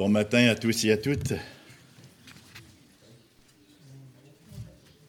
[0.00, 1.34] Bon matin à tous et à toutes.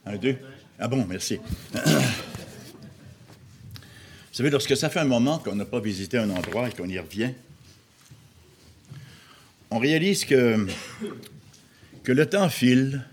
[0.06, 0.36] Un, deux.
[0.78, 1.40] Ah bon, merci.
[1.72, 1.82] Vous
[4.34, 7.00] savez, lorsque ça fait un moment qu'on n'a pas visité un endroit et qu'on y
[7.00, 7.32] revient,
[9.70, 10.68] on réalise que,
[12.04, 13.08] le temps file,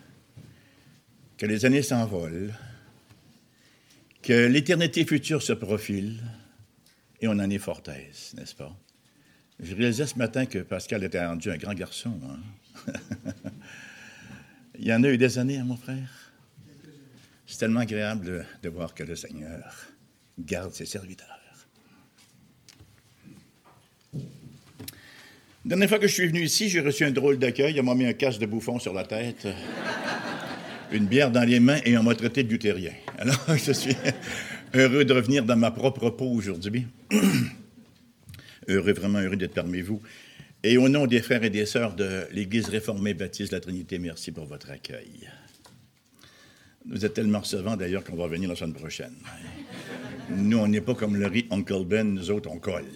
[1.36, 2.54] que les années s'envolent,
[4.20, 6.24] que l'éternité future se profile,
[7.20, 8.76] et on en est fort aise, n'est-ce pas?
[9.60, 12.12] Je réalisais ce matin que Pascal était rendu un grand garçon.
[12.86, 12.92] Hein.
[14.78, 16.32] Il y en a eu des années, hein, mon frère.
[17.46, 19.74] C'est tellement agréable de, voir que le Seigneur
[20.38, 21.38] garde ses serviteurs.
[25.64, 27.78] La dernière fois que je suis venu ici, j'ai reçu un drôle d'accueil.
[27.80, 29.48] On m'a mis un casque de bouffon sur la tête,
[30.92, 32.92] une bière dans les mains et on m'a traité de luthérien.
[33.18, 33.96] Alors, je suis
[34.72, 36.86] heureux de revenir dans ma propre peau aujourd'hui
[38.68, 40.00] heureux, vraiment heureux d'être parmi vous.
[40.62, 44.32] Et au nom des frères et des sœurs de l'Église réformée baptiste la Trinité, merci
[44.32, 45.28] pour votre accueil.
[46.88, 49.14] Vous êtes tellement recevants d'ailleurs qu'on va venir la semaine prochaine.
[50.30, 52.86] Nous, on n'est pas comme le riz Uncle Ben, nous autres, on colle.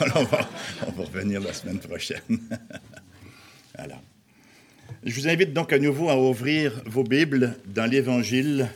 [0.00, 0.50] Alors, on va,
[0.86, 2.20] on revenir la semaine prochaine.
[3.76, 4.00] voilà.
[5.04, 8.68] Je vous invite donc à nouveau à ouvrir vos Bibles dans l'Évangile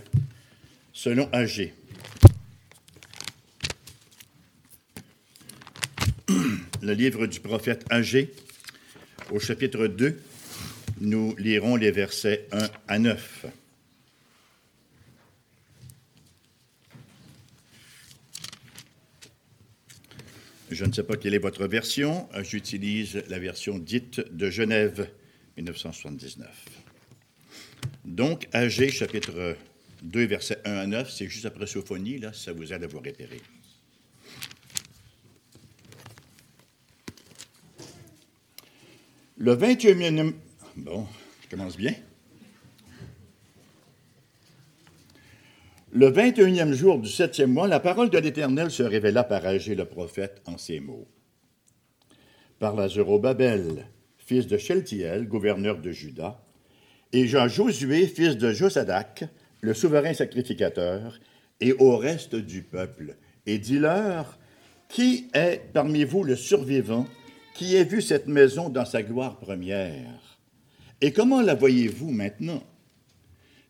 [0.92, 1.72] selon Agé.
[6.82, 8.32] Le livre du prophète Agé,
[9.30, 10.20] au chapitre 2,
[11.00, 13.46] nous lirons les versets 1 à 9.
[20.70, 25.08] Je ne sais pas quelle est votre version, j'utilise la version dite de Genève
[25.56, 26.48] 1979.
[28.04, 29.56] Donc, Agé, chapitre
[30.02, 32.98] 2, versets 1 à 9, c'est juste après Sophonie, là, ça vous aide à vous
[32.98, 33.40] repérer.
[39.40, 40.32] Le 21e.
[40.74, 41.06] Bon,
[41.44, 41.94] je commence bien.
[45.92, 49.84] Le 21e jour du septième mois, la parole de l'Éternel se révéla par Agé le
[49.84, 51.06] prophète en ces mots.
[52.58, 56.42] Par à Zerobabel, fils de Sheltiel, gouverneur de Juda,
[57.12, 59.22] et Jean Josué, fils de Josadac,
[59.60, 61.20] le souverain sacrificateur,
[61.60, 63.14] et au reste du peuple,
[63.46, 64.36] et dis-leur,
[64.88, 67.06] qui est parmi vous le survivant
[67.58, 70.38] qui a vu cette maison dans sa gloire première
[71.00, 72.62] Et comment la voyez-vous maintenant?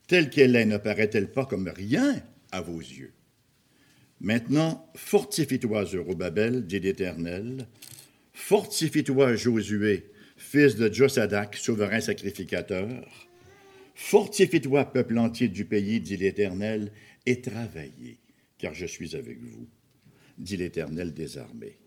[0.07, 2.23] Telle qu'elle est, ne paraît-elle pas comme rien
[2.53, 3.15] à vos yeux?
[4.21, 7.67] Maintenant, fortifie-toi, Zorobabel, dit l'Éternel.
[8.35, 12.91] Fortifie-toi, Josué, fils de Josadac, souverain sacrificateur.
[13.95, 16.93] Fortifie-toi, peuple entier du pays, dit l'Éternel,
[17.25, 18.19] et travaillez,
[18.59, 19.67] car je suis avec vous,
[20.37, 21.79] dit l'Éternel des armées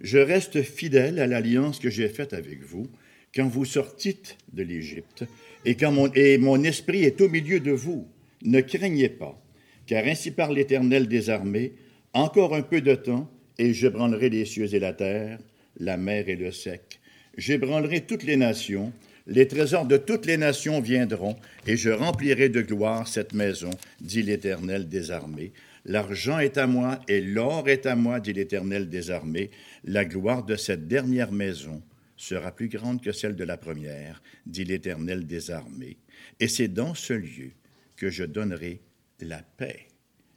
[0.00, 2.88] je reste fidèle à l'alliance que j'ai faite avec vous
[3.34, 5.24] quand vous sortîtes de l'Égypte,
[5.64, 8.06] et, quand mon, mon esprit est au milieu de vous.
[8.42, 9.40] Ne craignez pas,
[9.86, 11.72] car ainsi parle l'Éternel des armées,
[12.12, 15.38] encore un peu de temps, et j'ébranlerai les cieux et la terre,
[15.78, 17.00] la mer et le sec.
[17.36, 18.92] J'ébranlerai toutes les nations,
[19.26, 23.70] les trésors de toutes les nations viendront, et je remplirai de gloire cette maison,
[24.00, 25.52] dit l'Éternel des armées.
[25.88, 29.50] L'argent est à moi et l'or est à moi, dit l'Éternel des armées.
[29.84, 31.82] La gloire de cette dernière maison
[32.14, 35.96] sera plus grande que celle de la première, dit l'Éternel des armées.
[36.40, 37.52] Et c'est dans ce lieu
[37.96, 38.82] que je donnerai
[39.20, 39.86] la paix,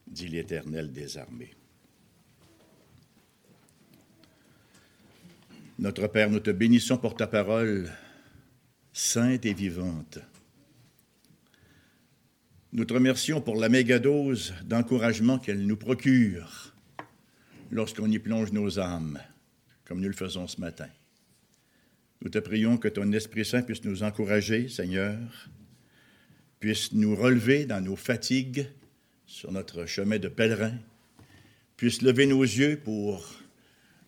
[0.08, 1.54] dit l'Éternel des armées.
[5.80, 7.92] Notre Père, nous te bénissons pour ta parole
[8.94, 10.20] sainte et vivante.
[12.74, 16.74] Nous te remercions pour la mégadose d'encouragement qu'elle nous procure
[17.70, 19.20] lorsqu'on y plonge nos âmes,
[19.84, 20.88] comme nous le faisons ce matin.
[22.22, 25.18] Nous te prions que ton Esprit Saint puisse nous encourager, Seigneur,
[26.62, 28.66] puisse nous relever dans nos fatigues
[29.26, 30.76] sur notre chemin de pèlerin,
[31.76, 33.28] puisse lever nos yeux pour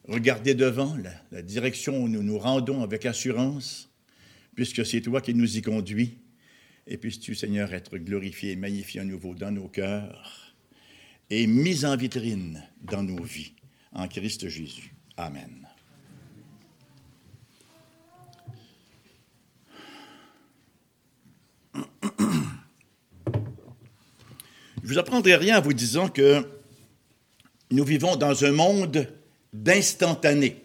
[0.07, 3.89] regarder devant la, la direction où nous nous rendons avec assurance,
[4.55, 6.17] puisque c'est toi qui nous y conduis
[6.87, 10.55] et puisses-tu, Seigneur, être glorifié et magnifié à nouveau dans nos cœurs
[11.29, 13.53] et mis en vitrine dans nos vies.
[13.93, 14.93] En Christ Jésus.
[15.17, 15.67] Amen.
[24.83, 26.45] Je vous apprendrai rien en vous disant que
[27.71, 29.07] nous vivons dans un monde
[29.53, 30.63] d'instantané.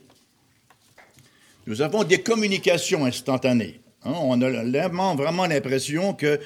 [1.67, 3.81] Nous avons des communications instantanées.
[4.05, 6.41] Hein, on a vraiment l'impression que,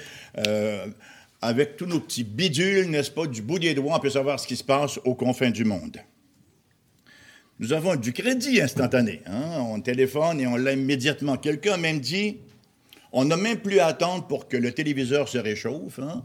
[0.47, 0.87] euh,
[1.41, 4.47] avec tous nos petits bidules, n'est-ce pas, du bout des doigts, on peut savoir ce
[4.47, 5.99] qui se passe aux confins du monde.
[7.59, 9.23] Nous avons du crédit instantané.
[9.27, 9.61] Hein.
[9.61, 11.37] On téléphone et on l'a immédiatement.
[11.37, 12.39] Quelqu'un même dit,
[13.13, 15.99] on n'a même plus à attendre pour que le téléviseur se réchauffe.
[15.99, 16.25] Hein.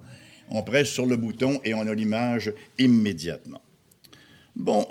[0.49, 3.61] On presse sur le bouton et on a l'image immédiatement.
[4.55, 4.87] Bon,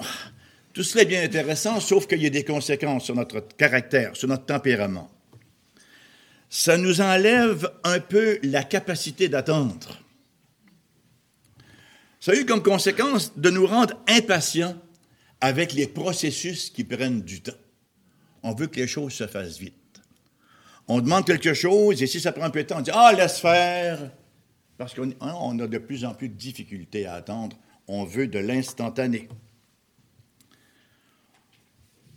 [0.72, 4.28] tout cela est bien intéressant, sauf qu'il y a des conséquences sur notre caractère, sur
[4.28, 5.10] notre tempérament.
[6.48, 9.98] Ça nous enlève un peu la capacité d'attendre.
[12.20, 14.76] Ça a eu comme conséquence de nous rendre impatients
[15.40, 17.52] avec les processus qui prennent du temps.
[18.42, 19.74] On veut que les choses se fassent vite.
[20.88, 23.12] On demande quelque chose et si ça prend un peu de temps, on dit Ah,
[23.12, 24.10] laisse faire.
[24.78, 27.56] Parce qu'on hein, a de plus en plus de difficultés à attendre.
[27.88, 29.28] On veut de l'instantané.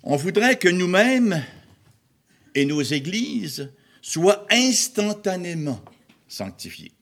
[0.03, 1.43] On voudrait que nous-mêmes
[2.55, 3.71] et nos églises
[4.09, 5.79] soient instantanément
[6.27, 6.93] sanctifiés.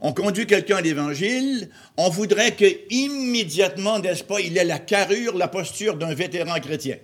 [0.00, 1.68] On conduit quelqu'un à l'Évangile,
[1.98, 6.96] on voudrait que immédiatement, n'est-ce pas, il ait la carrure, la posture d'un vétéran chrétien,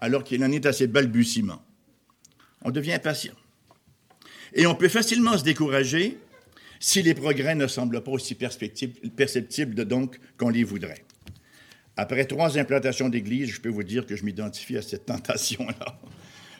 [0.00, 1.62] alors qu'il en est à ses balbutiements.
[2.62, 3.34] On devient impatient.
[4.54, 6.18] Et on peut facilement se décourager
[6.80, 11.04] si les progrès ne semblent pas aussi perceptibles donc qu'on les voudrait.
[11.98, 16.00] Après trois implantations d'église, je peux vous dire que je m'identifie à cette tentation-là.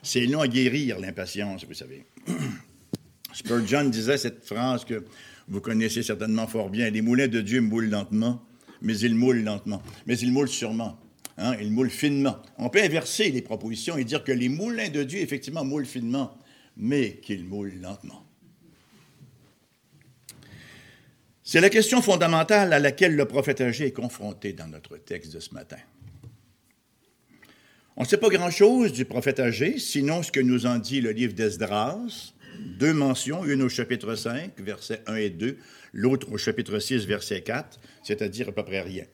[0.02, 2.04] C'est long à guérir l'impatience, vous savez.
[3.32, 5.04] Spurgeon disait cette phrase que
[5.48, 6.90] vous connaissez certainement fort bien.
[6.90, 8.44] Les moulins de Dieu moulent lentement,
[8.80, 9.82] mais ils moulent lentement.
[10.06, 10.98] Mais ils moulent sûrement.
[11.38, 12.42] Hein, ils moulent finement.
[12.58, 16.36] On peut inverser les propositions et dire que les moulins de Dieu, effectivement, moulent finement,
[16.76, 18.26] mais qu'ils moulent lentement.
[21.44, 25.40] C'est la question fondamentale à laquelle le prophète âgé est confronté dans notre texte de
[25.40, 25.78] ce matin.
[28.02, 31.12] On ne sait pas grand-chose du prophète âgé, sinon ce que nous en dit le
[31.12, 35.56] livre d'Esdras, deux mentions, une au chapitre 5, versets 1 et 2,
[35.92, 39.04] l'autre au chapitre 6, verset 4, c'est-à-dire à peu près rien.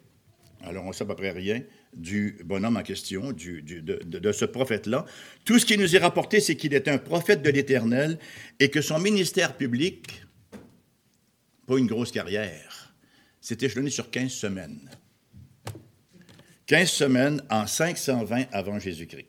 [0.62, 1.61] Alors on sait à peu près rien
[1.93, 5.05] du bonhomme en question, de, ce prophète-là.
[5.44, 8.19] Tout ce qui nous est rapporté, c'est qu'il est un prophète de l'Éternel
[8.58, 10.23] et que son ministère public,
[11.67, 12.94] pas une grosse carrière,
[13.43, 14.88] s'est échelonné sur 15 semaines.
[16.69, 19.26] 15 semaines en 520 avant Jésus-Christ.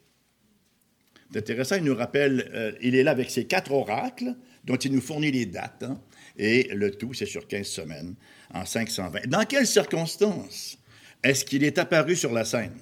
[1.31, 4.91] C'est intéressant, il nous rappelle, euh, il est là avec ses quatre oracles, dont il
[4.91, 6.01] nous fournit les dates, hein,
[6.37, 8.15] et le tout, c'est sur 15 semaines,
[8.53, 9.27] en 520.
[9.27, 10.77] Dans quelles circonstances
[11.23, 12.75] est-ce qu'il est apparu sur la scène?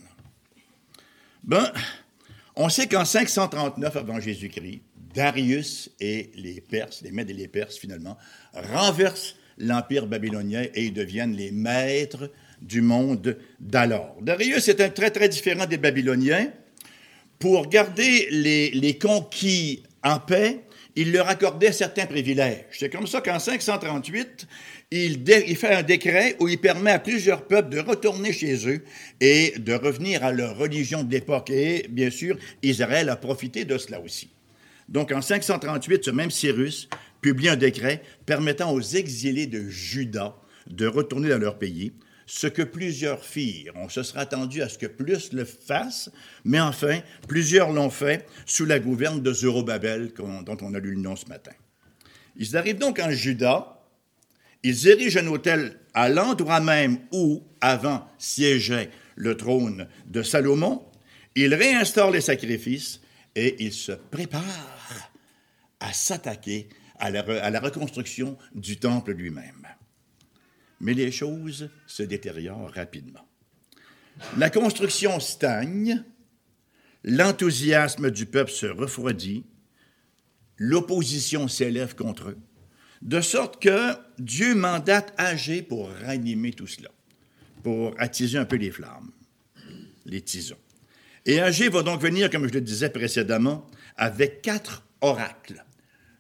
[1.44, 1.72] Ben,
[2.56, 4.82] on sait qu'en 539 avant Jésus-Christ,
[5.14, 8.18] Darius et les Perses, les Mèdes et les Perses finalement,
[8.54, 12.32] renversent l'Empire babylonien et ils deviennent les maîtres
[12.62, 14.18] du monde d'alors.
[14.22, 16.52] Darius est un très, très différent des Babyloniens.
[17.40, 20.62] Pour garder les, conquis en paix,
[20.96, 22.66] il leur accordait certains privilèges.
[22.72, 24.48] C'est comme ça qu'en 538,
[24.90, 28.84] il, il, fait un décret où il permet à plusieurs peuples de retourner chez eux
[29.22, 31.52] et de revenir à leur religion de l'époque.
[31.52, 34.30] Et bien sûr, Israël a profité de cela aussi.
[34.90, 36.90] Donc en 538, ce même Cyrus
[37.22, 40.36] publie un décret permettant aux exilés de Juda
[40.68, 41.94] de retourner dans leur pays
[42.28, 43.72] ce que plusieurs firent.
[43.76, 46.12] On se sera attendu à ce que plus le fassent,
[46.44, 51.02] mais enfin, plusieurs l'ont fait sous la gouverne de Zorobabel, dont on a lu le
[51.02, 51.54] nom ce matin.
[52.36, 53.82] Ils arrivent donc en Juda,
[54.62, 60.86] ils érigent un hôtel à l'endroit même où, avant, siégeait le trône de Salomon,
[61.34, 63.00] ils réinstaurent les sacrifices
[63.36, 65.12] et ils se préparent
[65.80, 66.68] à s'attaquer
[67.00, 69.57] à la reconstruction du temple lui-même
[70.80, 73.28] mais les choses se détériorent rapidement.
[74.38, 76.04] La construction stagne,
[77.04, 79.46] l'enthousiasme du peuple se refroidit,
[80.58, 82.38] l'opposition s'élève contre eux,
[83.02, 86.90] de sorte que Dieu mandate Agé pour ranimer tout cela,
[87.64, 89.12] pour attiser un peu les flammes,
[90.06, 90.58] les tisons.
[91.26, 93.68] Et Agé va donc venir, comme je le disais précédemment,
[93.98, 95.64] avec quatre oracles.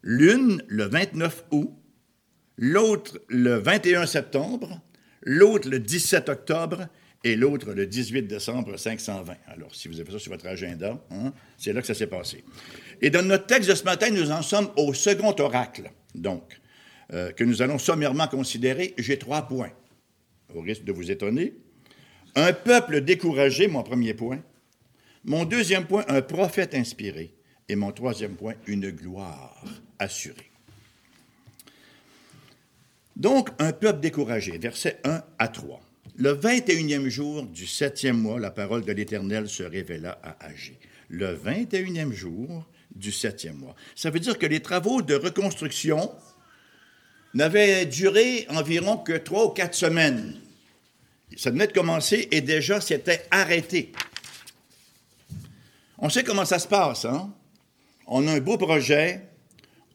[0.03, 1.71] L'une le 29 août,
[2.57, 4.81] l'autre le 21 septembre,
[5.21, 6.87] l'autre le 17 octobre
[7.23, 9.33] et l'autre le 18 décembre 520.
[9.47, 12.43] Alors, si vous avez ça sur votre agenda, hein, c'est là que ça s'est passé.
[13.01, 16.59] Et dans notre texte de ce matin, nous en sommes au second oracle, donc,
[17.13, 18.93] euh, que nous allons sommairement considérer.
[18.97, 19.71] J'ai trois points,
[20.53, 21.53] au risque de vous étonner.
[22.35, 24.39] Un peuple découragé, mon premier point.
[25.23, 27.33] Mon deuxième point, un prophète inspiré.
[27.69, 29.63] Et mon troisième point, une gloire
[29.99, 30.46] assurée.
[33.17, 35.81] Donc, un peuple découragé, versets 1 à 3.
[36.17, 40.77] Le 21e jour du septième mois, la parole de l'Éternel se révéla à Agé.
[41.09, 43.75] Le 21e jour du septième mois.
[43.95, 46.11] Ça veut dire que les travaux de reconstruction
[47.33, 50.35] n'avaient duré environ que trois ou quatre semaines.
[51.37, 53.93] Ça venait de commencer et déjà c'était arrêté.
[55.97, 57.33] On sait comment ça se passe, hein?
[58.05, 59.23] On a un beau projet,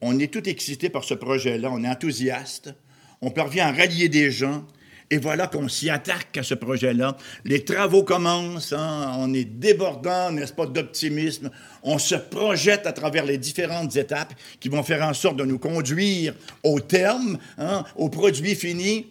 [0.01, 2.75] on est tout excité par ce projet-là, on est enthousiaste,
[3.23, 4.65] on parvient à rallier des gens,
[5.09, 7.15] et voilà qu'on s'y attaque à ce projet-là.
[7.45, 11.51] Les travaux commencent, hein, on est débordant, n'est-ce pas, d'optimisme.
[11.83, 15.59] On se projette à travers les différentes étapes qui vont faire en sorte de nous
[15.59, 19.07] conduire au terme, hein, au produit fini.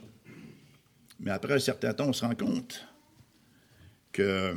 [1.21, 2.87] Mais après un certain temps, on se rend compte
[4.12, 4.54] que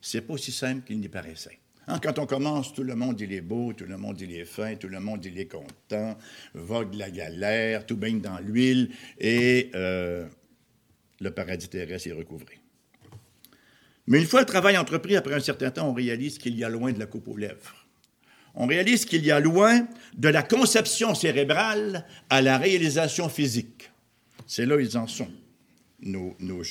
[0.00, 1.58] c'est pas aussi simple qu'il n'y paraissait.
[1.88, 4.44] Hein, quand on commence, tout le monde il est beau, tout le monde il est
[4.44, 6.16] fin, tout le monde il est content,
[6.54, 10.26] vogue la galère, tout baigne dans l'huile, et euh,
[11.20, 12.58] le paradis terrestre est recouvré.
[14.08, 16.68] Mais une fois le travail entrepris, après un certain temps, on réalise qu'il y a
[16.68, 17.86] loin de la coupe aux lèvres.
[18.56, 23.90] On réalise qu'il y a loin de la conception cérébrale à la réalisation physique.
[24.46, 25.30] C'est là où ils en sont,
[26.00, 26.62] nos, nos,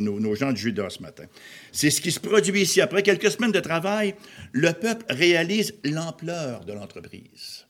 [0.00, 1.24] nos, gens de Judas ce matin.
[1.72, 2.80] C'est ce qui se produit ici.
[2.80, 4.14] Après quelques semaines de travail,
[4.52, 7.66] le peuple réalise l'ampleur de l'entreprise.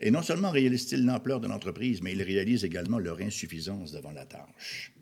[0.00, 4.24] Et non seulement réalisent-ils l'ampleur de l'entreprise, mais ils réalisent également leur insuffisance devant la
[4.24, 4.92] tâche.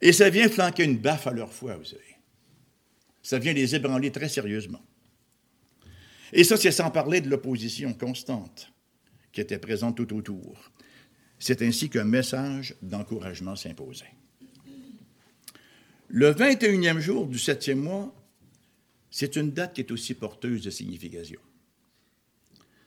[0.00, 2.02] Et ça vient flanquer une baffe à leur foi, vous savez.
[3.22, 4.82] Ça vient les ébranler très sérieusement.
[6.32, 8.72] Et ça, c'est sans parler de l'opposition constante
[9.32, 10.70] qui était présente tout autour.
[11.38, 14.12] C'est ainsi qu'un message d'encouragement s'imposait.
[16.08, 18.14] Le 21e jour du septième mois,
[19.10, 21.40] c'est une date qui est aussi porteuse de signification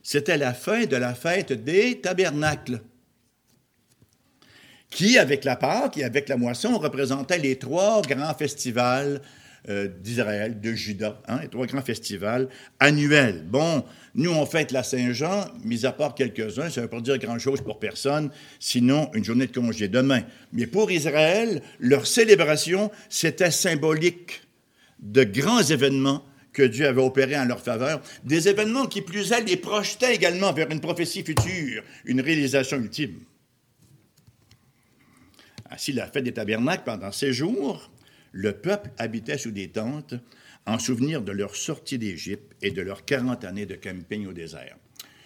[0.02, 2.82] c'était la fin de la fête des tabernacles,
[4.90, 9.22] qui, avec la Pâque et avec la moisson, représentait les trois grands festivals
[9.68, 12.48] euh, d'Israël, de Juda, hein, les trois grands festivals
[12.80, 13.44] annuels.
[13.46, 13.84] Bon,
[14.16, 17.60] nous, on fête la Saint-Jean, mis à part quelques-uns, ça ne veut pas dire grand-chose
[17.60, 20.22] pour personne, sinon une journée de congé demain.
[20.52, 24.42] Mais pour Israël, leur célébration, c'était symbolique
[24.98, 29.42] de grands événements que Dieu avait opéré en leur faveur, des événements qui plus est
[29.42, 33.20] les projetaient également vers une prophétie future, une réalisation ultime.
[35.70, 37.91] Ainsi, la fête des tabernacles, pendant ces jours,
[38.32, 40.14] le peuple habitait sous des tentes
[40.66, 44.76] en souvenir de leur sortie d'Égypte et de leurs 40 années de camping au désert.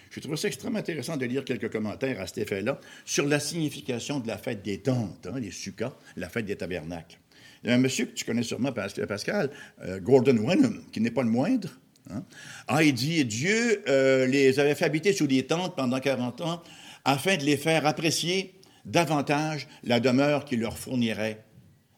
[0.09, 4.19] Je trouve ça extrêmement intéressant de lire quelques commentaires à cet effet-là sur la signification
[4.19, 7.19] de la fête des tentes, hein, les sukkahs, la fête des tabernacles.
[7.63, 9.51] Il y a un monsieur que tu connais sûrement, Pascal,
[9.83, 11.69] euh, Gordon Wenham, qui n'est pas le moindre.
[12.09, 12.23] Hein.
[12.67, 16.63] Ah, il dit Dieu euh, les avait fait habiter sous des tentes pendant 40 ans
[17.03, 18.53] afin de les faire apprécier
[18.85, 21.43] davantage la demeure qu'il leur fournirait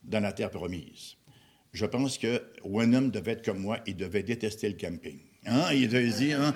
[0.10, 1.16] dans la terre promise.
[1.72, 5.20] Je pense que Wenham devait être comme moi, il devait détester le camping.
[5.46, 5.68] Hein?
[5.72, 6.54] Il dit, hein?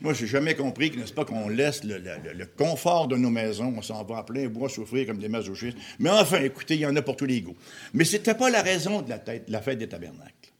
[0.00, 3.82] moi, je n'ai jamais compris, n'est-ce pas, qu'on laisse le, confort de nos maisons, on
[3.82, 5.76] s'en va à plein bois souffrir comme des masochistes.
[5.98, 7.56] Mais enfin, écoutez, il y en a pour tous les goûts.
[7.94, 10.52] Mais ce n'était pas la raison de la, la fête des tabernacles.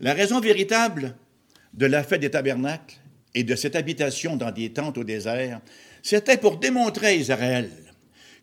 [0.00, 1.16] La raison véritable
[1.72, 2.96] de la fête des tabernacles
[3.34, 5.60] et de cette habitation dans des tentes au désert,
[6.02, 7.70] c'était pour démontrer à Israël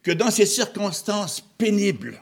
[0.01, 2.21] que dans ces circonstances pénibles,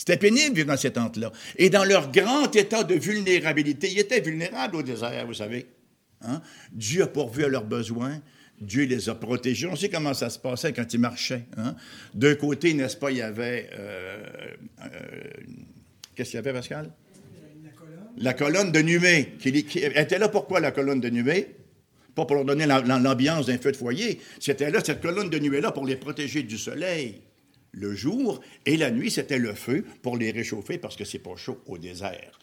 [0.00, 1.30] c'était pénible vivre dans ces tentes-là.
[1.58, 5.66] Et dans leur grand état de vulnérabilité, ils étaient vulnérables au désert, vous savez.
[6.22, 6.40] Hein?
[6.72, 8.18] Dieu a pourvu à leurs besoins.
[8.62, 9.66] Dieu les a protégés.
[9.66, 11.44] On sait comment ça se passait quand ils marchaient.
[11.58, 11.76] Hein?
[12.14, 13.68] D'un côté, n'est-ce pas, il y avait...
[13.74, 14.24] Euh,
[14.84, 14.88] euh,
[16.14, 16.90] qu'est-ce qu'il y avait, Pascal?
[17.62, 17.98] La colonne.
[18.16, 19.34] La colonne de Numée.
[19.38, 21.46] Qui, était là pourquoi, la colonne de Numée?
[22.14, 24.18] Pas pour leur donner l'ambiance d'un feu de foyer.
[24.38, 27.20] C'était là, cette colonne de nuée-là, pour les protéger du soleil
[27.72, 31.36] le jour, et la nuit, c'était le feu pour les réchauffer parce que c'est pas
[31.36, 32.38] chaud au désert.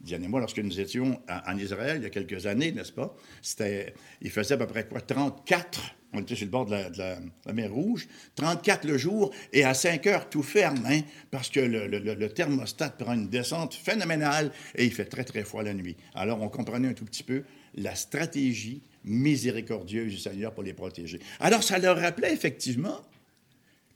[0.00, 3.14] Diane et moi, lorsque nous étions en, Israël il y a quelques années, n'est-ce pas,
[3.40, 5.80] c'était, il faisait à peu près quoi, 34,
[6.12, 10.06] on était sur le bord de la, mer Rouge, 34 le jour, et à 5
[10.08, 14.92] heures, tout ferme, hein, parce que le, le, thermostat prend une descente phénoménale et il
[14.92, 15.96] fait très, très froid la nuit.
[16.14, 17.44] Alors, on comprenait un tout petit peu
[17.76, 21.20] la stratégie miséricordieuse du Seigneur pour les protéger.
[21.40, 23.00] Alors, ça leur rappelait effectivement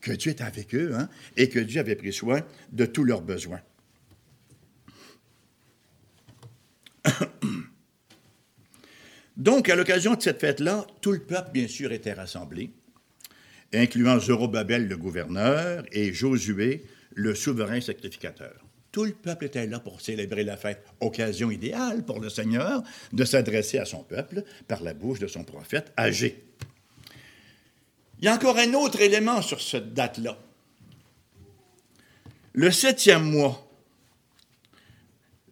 [0.07, 3.21] que Dieu était avec eux hein, et que Dieu avait pris soin de tous leurs
[3.21, 3.59] besoins.
[9.37, 12.71] Donc, à l'occasion de cette fête-là, tout le peuple, bien sûr, était rassemblé,
[13.73, 18.63] incluant Zorobabel, le gouverneur, et Josué, le souverain sacrificateur.
[18.91, 23.25] Tout le peuple était là pour célébrer la fête, occasion idéale pour le Seigneur de
[23.25, 26.45] s'adresser à son peuple par la bouche de son prophète âgé.
[28.19, 30.37] Il y a encore un autre élément sur cette date-là.
[32.53, 33.69] Le septième mois,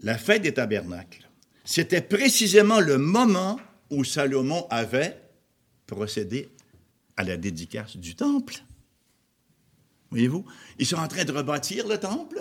[0.01, 1.29] la fête des tabernacles,
[1.63, 3.60] c'était précisément le moment
[3.91, 5.19] où Salomon avait
[5.86, 6.50] procédé
[7.17, 8.55] à la dédicace du temple.
[10.10, 10.45] Voyez-vous?
[10.79, 12.39] Ils sont en train de rebâtir le temple.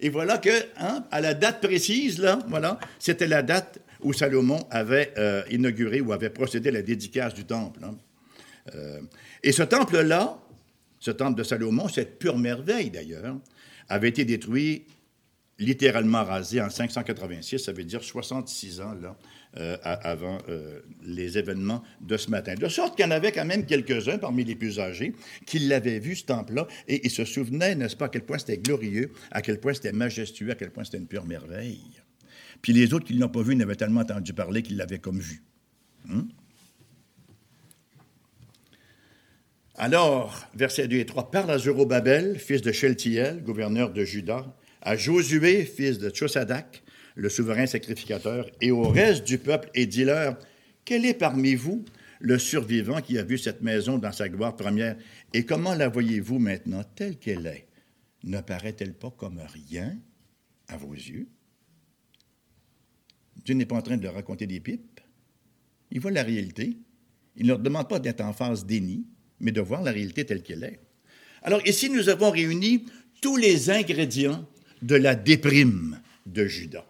[0.00, 4.66] Et voilà que, hein, à la date précise, là, voilà, c'était la date où Salomon
[4.70, 7.80] avait euh, inauguré ou avait procédé à la dédicace du temple.
[7.84, 7.96] Hein.
[8.74, 9.00] Euh,
[9.42, 10.38] et ce temple-là,
[10.98, 13.36] ce temple de Salomon, cette pure merveille d'ailleurs,
[13.88, 14.84] avait été détruit,
[15.58, 18.94] littéralement rasé en 586, ça veut dire 66 ans
[19.58, 20.38] euh, avant
[21.02, 22.54] les événements de ce matin.
[22.54, 25.14] De sorte qu'il y en avait quand même quelques-uns parmi les plus âgés
[25.46, 28.58] qui l'avaient vu, ce temple-là, et ils se souvenaient, n'est-ce pas, à quel point c'était
[28.58, 32.00] glorieux, à quel point c'était majestueux, à quel point c'était une pure merveille.
[32.62, 35.18] Puis les autres qui ne l'ont pas vu n'avaient tellement entendu parler qu'ils l'avaient comme
[35.18, 35.42] vu.
[36.06, 36.22] Hmm?
[39.82, 44.94] Alors, versets 2 et 3, parle à Zorobabel, fils de Sheltiel, gouverneur de Juda, à
[44.94, 46.82] Josué, fils de Tchosadak,
[47.14, 50.36] le souverain sacrificateur, et au reste du peuple, et dis-leur,
[50.84, 51.82] quel est parmi vous
[52.20, 54.98] le survivant qui a vu cette maison dans sa gloire première,
[55.32, 57.66] et comment la voyez-vous maintenant telle qu'elle est?
[58.22, 59.96] Ne paraît-elle pas comme rien
[60.68, 61.26] à vos yeux?
[63.46, 65.00] Dieu n'est pas en train de leur raconter des pipes.
[65.90, 66.76] Il voit la réalité.
[67.36, 69.06] Il ne leur demande pas d'être en phase déni,
[69.40, 70.80] mais de voir la réalité telle qu'elle est.
[71.42, 72.86] Alors ici, nous avons réuni
[73.20, 74.46] tous les ingrédients
[74.82, 76.86] de la déprime de Judas.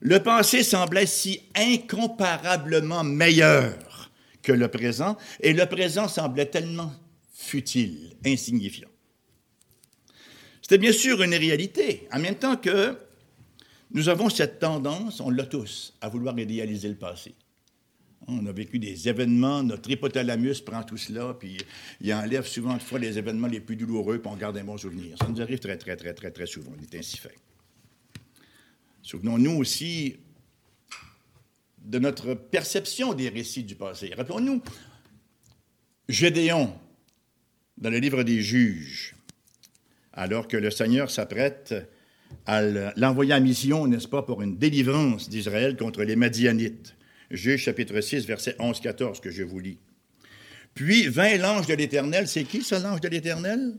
[0.00, 4.10] Le passé semblait si incomparablement meilleur
[4.42, 6.92] que le présent, et le présent semblait tellement
[7.32, 8.88] futile, insignifiant.
[10.62, 12.96] C'était bien sûr une réalité, en même temps que
[13.90, 17.34] nous avons cette tendance, on l'a tous, à vouloir idéaliser le passé.
[18.28, 21.58] On a vécu des événements, notre hypothalamus prend tout cela, puis
[22.00, 25.16] il enlève souvent fois les événements les plus douloureux, puis on garde un bon souvenir.
[25.18, 26.72] Ça nous arrive très, très, très, très, très souvent.
[26.76, 27.36] On est ainsi fait.
[29.02, 30.16] Souvenons-nous aussi
[31.84, 34.12] de notre perception des récits du passé.
[34.16, 34.60] Rappelons-nous,
[36.08, 36.74] Gédéon,
[37.78, 39.14] dans le livre des juges,
[40.12, 41.74] alors que le Seigneur s'apprête
[42.44, 42.60] à
[42.96, 46.95] l'envoyer en mission, n'est-ce pas, pour une délivrance d'Israël contre les Madianites.
[47.30, 49.78] Juge chapitre 6, verset 11-14 que je vous lis.
[50.74, 52.28] Puis vint l'ange de l'Éternel.
[52.28, 53.74] C'est qui ce l'ange de l'Éternel?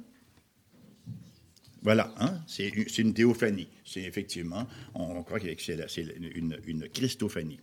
[1.83, 2.41] Voilà, hein?
[2.47, 3.69] c'est une théophanie.
[3.85, 7.59] C'est effectivement, on croit que c'est une, une, Christophanie.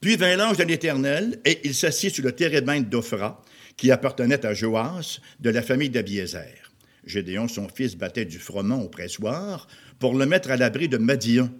[0.00, 3.44] Puis vint l'ange de l'Éternel, et il s'assit sur le térébinthe d'Ophra,
[3.76, 6.72] qui appartenait à Joas, de la famille d'Abiézer.
[7.04, 9.68] Gédéon, son fils, battait du froment au pressoir
[9.98, 11.50] pour le mettre à l'abri de Madian.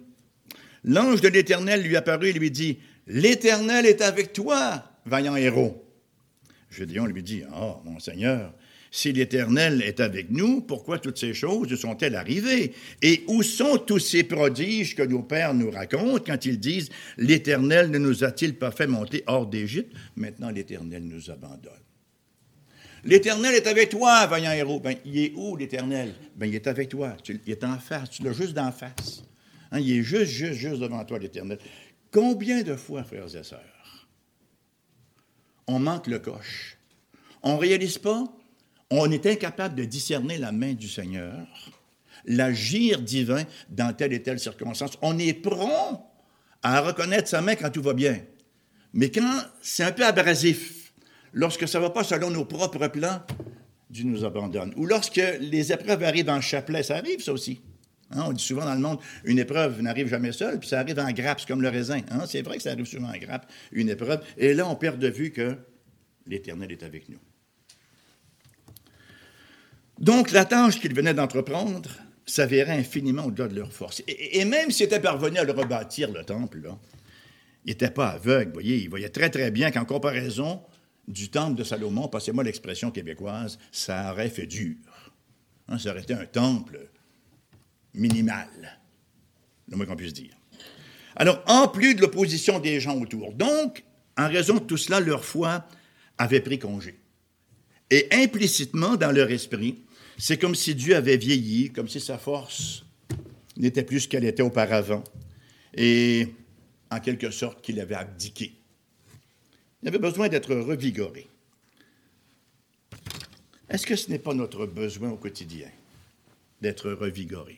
[0.83, 5.83] L'ange de l'Éternel lui apparut et lui dit L'Éternel est avec toi, vaillant héros.
[6.69, 8.53] Gédéon lui dit oh, mon Seigneur,
[8.91, 12.73] si l'Éternel est avec nous, pourquoi toutes ces choses sont-elles arrivées?
[13.01, 17.91] Et où sont tous ces prodiges que nos pères nous racontent quand ils disent L'Éternel
[17.91, 21.73] ne nous a-t-il pas fait monter hors d'Égypte Maintenant, l'Éternel nous abandonne.
[23.03, 24.79] L'Éternel est avec toi, vaillant héros.
[24.79, 26.13] Ben, il est où, l'Éternel?
[26.35, 27.15] Ben, il est avec toi.
[27.27, 28.09] il est en face.
[28.09, 29.23] Tu l'as juste d'en face.
[29.71, 31.59] Hein, il est juste, juste, juste devant toi, l'Éternel.
[32.11, 34.07] Combien de fois, frères et sœurs,
[35.67, 36.77] on manque le coche?
[37.43, 38.23] On ne réalise pas?
[38.89, 41.45] On est incapable de discerner la main du Seigneur,
[42.25, 44.97] l'agir divin dans telle et telle circonstance.
[45.03, 46.03] On est prompt
[46.63, 48.19] à reconnaître sa main quand tout va bien.
[48.93, 50.93] Mais quand c'est un peu abrasif,
[51.33, 53.21] lorsque ça ne va pas selon nos propres plans,
[53.91, 54.73] Dieu nous abandonne.
[54.75, 57.61] Ou lorsque les épreuves arrivent en chapelet, ça arrive ça aussi.
[58.11, 60.97] Hein, on dit souvent dans le monde, une épreuve n'arrive jamais seule, puis ça arrive
[60.99, 62.01] en grappe, comme le raisin.
[62.09, 62.25] Hein.
[62.27, 64.21] C'est vrai que ça arrive souvent en grappe, une épreuve.
[64.37, 65.55] Et là, on perd de vue que
[66.25, 67.19] l'Éternel est avec nous.
[69.99, 71.89] Donc, la tâche qu'ils venaient d'entreprendre
[72.25, 74.01] s'avérait infiniment au-delà de leur force.
[74.07, 76.77] Et, même s'ils étaient parvenus à le rebâtir, le temple, là,
[77.65, 80.61] ils n'étaient pas aveugles, vous voyez, ils voyaient très, très bien qu'en comparaison
[81.07, 84.77] du temple de Salomon, passez-moi l'expression québécoise, ça aurait fait dur.
[85.67, 86.89] Hein, ça aurait été un temple
[87.99, 88.79] minimal,
[89.67, 90.35] le moins qu'on puisse dire.
[91.15, 93.33] Alors, en plus de l'opposition des gens autour.
[93.33, 93.83] Donc,
[94.17, 95.65] en raison de tout cela, leur foi
[96.17, 96.97] avait pris congé.
[97.91, 99.83] Et implicitement, dans leur esprit,
[100.17, 102.85] c'est comme si Dieu avait vieilli, comme si sa force
[103.57, 105.03] n'était plus ce qu'elle était auparavant,
[105.73, 106.27] et
[106.91, 108.53] en quelque sorte qu'il avait abdiqué.
[109.81, 111.27] Il avait besoin d'être revigoré.
[113.69, 115.69] Est-ce que ce n'est pas notre besoin au quotidien?
[116.61, 117.57] D'être revigoré?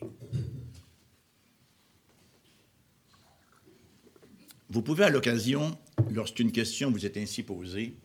[4.70, 5.78] Vous pouvez à l'occasion,
[6.12, 7.98] lorsqu'une question vous est ainsi posée,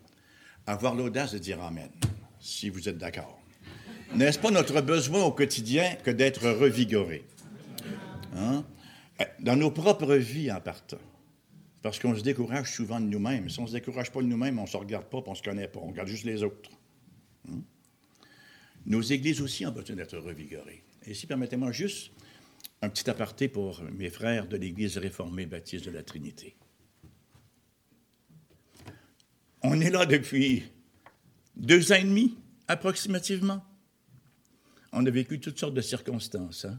[0.66, 1.90] avoir l'audace de dire Amen,
[2.40, 3.38] si vous êtes d'accord.
[4.14, 7.24] N'est-ce pas notre besoin au quotidien que d'être revigoré?
[8.34, 8.64] Hein?
[9.40, 10.98] Dans nos propres vies en partant.
[11.82, 13.48] Parce qu'on se décourage souvent de nous-mêmes.
[13.48, 15.36] Si on ne se décourage pas de nous-mêmes, on ne se regarde pas, on ne
[15.36, 15.80] se connaît pas.
[15.80, 16.70] On regarde juste les autres.
[17.44, 17.60] Hmm?
[18.86, 20.82] nos églises aussi ont besoin d'être revigorées.
[21.06, 22.10] Et ici, permettez-moi juste
[22.82, 26.56] un petit aparté pour mes frères de l'Église réformée baptiste de la Trinité.
[29.62, 30.64] On est là depuis
[31.56, 32.36] deux ans et demi,
[32.68, 33.64] approximativement.
[34.92, 36.64] On a vécu toutes sortes de circonstances.
[36.64, 36.78] Hein?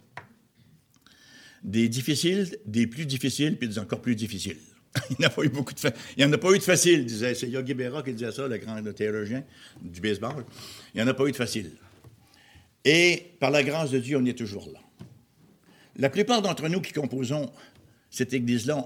[1.63, 4.59] Des difficiles, des plus difficiles, puis des encore plus difficiles.
[5.09, 5.79] Il n'y en a pas eu beaucoup de
[6.15, 7.33] Il en a pas eu de facile, disait.
[7.49, 9.43] Yogi Berra qui disait ça, le grand théologien
[9.81, 10.45] du baseball.
[10.93, 11.71] Il n'y en a pas eu de facile.
[12.85, 14.79] Et par la grâce de Dieu, on est toujours là.
[15.97, 17.51] La plupart d'entre nous qui composons
[18.09, 18.85] cette Église-là,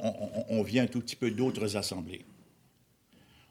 [0.50, 2.26] on, vient un tout petit peu d'autres assemblées.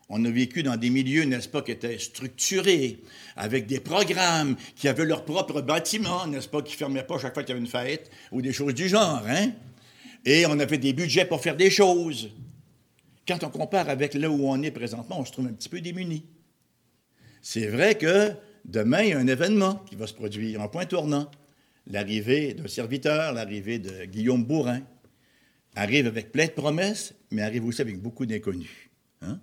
[0.08, 2.98] On a vécu dans des milieux, n'est-ce pas, qui étaient structurés,
[3.36, 7.34] avec des programmes, qui avaient leur propre bâtiment, n'est-ce pas, qui ne fermaient pas chaque
[7.34, 9.52] fois qu'il y avait une fête, ou des choses du genre, hein?
[10.24, 12.30] Et on avait des budgets pour faire des choses.
[13.26, 15.80] Quand on compare avec là où on est présentement, on se trouve un petit peu
[15.80, 16.24] démuni.
[17.40, 18.32] C'est vrai que
[18.64, 21.30] demain, il y a un événement qui va se produire, un point tournant.
[21.86, 24.82] L'arrivée d'un serviteur, l'arrivée de Guillaume Bourrin,
[25.74, 28.90] arrive avec plein de promesses, mais arrive aussi avec beaucoup d'inconnus.
[29.22, 29.40] Hein?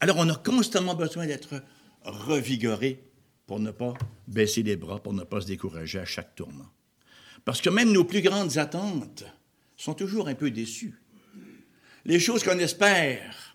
[0.00, 1.62] Alors, on a constamment besoin d'être
[2.02, 3.02] revigoré
[3.46, 3.94] pour ne pas
[4.28, 6.70] baisser les bras, pour ne pas se décourager à chaque tournant.
[7.44, 9.24] Parce que même nos plus grandes attentes
[9.76, 10.94] sont toujours un peu déçues.
[12.04, 13.51] Les choses qu'on espère,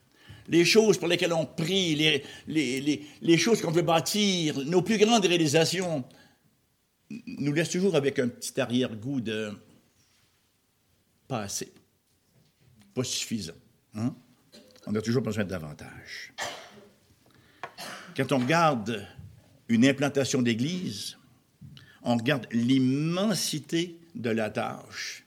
[0.47, 6.03] les choses pour lesquelles on prie, les, choses qu'on veut bâtir, nos plus grandes réalisations,
[7.09, 9.51] nous laissent toujours avec un petit arrière-goût de
[11.27, 11.71] pas assez,
[12.93, 13.53] pas suffisant.
[13.95, 14.15] Hein?
[14.85, 16.33] On a toujours besoin de davantage.
[18.15, 19.05] Quand on regarde
[19.67, 21.17] une implantation d'église,
[22.03, 25.25] on regarde l'immensité de la tâche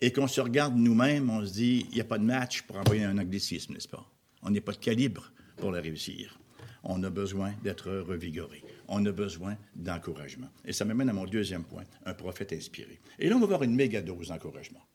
[0.00, 2.76] et qu'on se regarde nous-mêmes, on se dit, il n'y a pas de match pour
[2.76, 4.04] envoyer un anglicisme, n'est-ce pas?
[4.46, 6.38] On n'est pas de calibre pour la réussir.
[6.84, 8.62] On a besoin d'être revigoré.
[8.86, 10.46] On a besoin d'encouragement.
[10.64, 13.00] Et ça m'amène à mon deuxième point, un prophète inspiré.
[13.18, 14.86] Et là, on va voir une méga dose d'encouragement.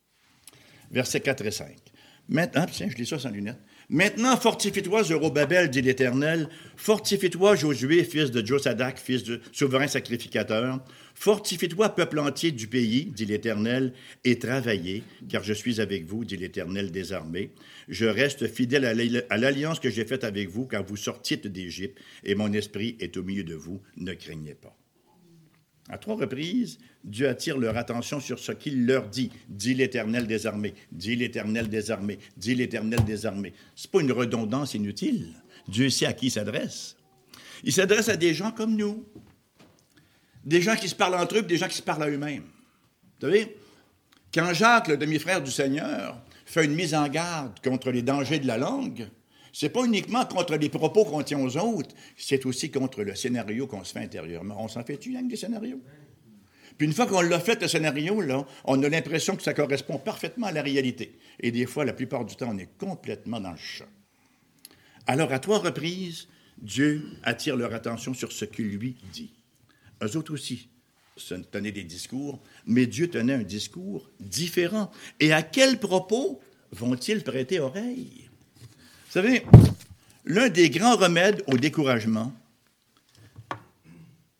[0.89, 1.75] Versets 4 et 5.
[2.29, 3.59] Maintenant, tiens, je lis ça sans lunettes.
[3.93, 6.47] Maintenant, fortifie-toi, Zorobabel, dit l'Éternel.
[6.77, 10.79] Fortifie-toi, Josué, fils de Josadak, fils de souverain sacrificateur.
[11.13, 13.91] Fortifie-toi, peuple entier du pays, dit l'Éternel,
[14.23, 17.51] et travaillez, car je suis avec vous, dit l'Éternel des armées.
[17.89, 18.85] Je reste fidèle
[19.29, 23.17] à l'alliance que j'ai faite avec vous, car vous sortiez d'Égypte, et mon esprit est
[23.17, 23.81] au milieu de vous.
[23.97, 24.80] Ne craignez pas.
[25.91, 29.29] À trois reprises, Dieu attire leur attention sur ce qu'il leur dit.
[29.49, 33.53] Dit l'Éternel des armées, dit l'Éternel des armées, dit l'Éternel des armées.
[33.75, 35.33] Ce n'est pas une redondance inutile.
[35.67, 36.95] Dieu sait à qui il s'adresse.
[37.65, 39.05] Il s'adresse à des gens comme nous.
[40.45, 42.45] Des gens qui se parlent entre eux, des gens qui se parlent à eux-mêmes.
[43.19, 43.57] Vous savez,
[44.33, 48.47] quand Jacques, le demi-frère du Seigneur, fait une mise en garde contre les dangers de
[48.47, 49.09] la langue,
[49.53, 53.67] c'est pas uniquement contre les propos qu'on tient aux autres, c'est aussi contre le scénario
[53.67, 54.63] qu'on se fait intérieurement.
[54.63, 55.81] On s'en fait-tu, avec des scénarios?
[56.77, 58.23] Puis une fois qu'on l'a fait, le scénario,
[58.65, 61.19] on a l'impression que ça correspond parfaitement à la réalité.
[61.39, 63.85] Et des fois, la plupart du temps, on est complètement dans le champ.
[65.05, 69.33] Alors, à trois reprises, Dieu attire leur attention sur ce qu'il lui dit.
[70.01, 70.69] Eux autres aussi
[71.51, 74.89] tenaient des discours, mais Dieu tenait un discours différent.
[75.19, 76.39] Et à quel propos
[76.71, 78.30] vont-ils prêter oreille?
[79.11, 79.43] Vous savez,
[80.23, 82.33] l'un des grands remèdes au découragement,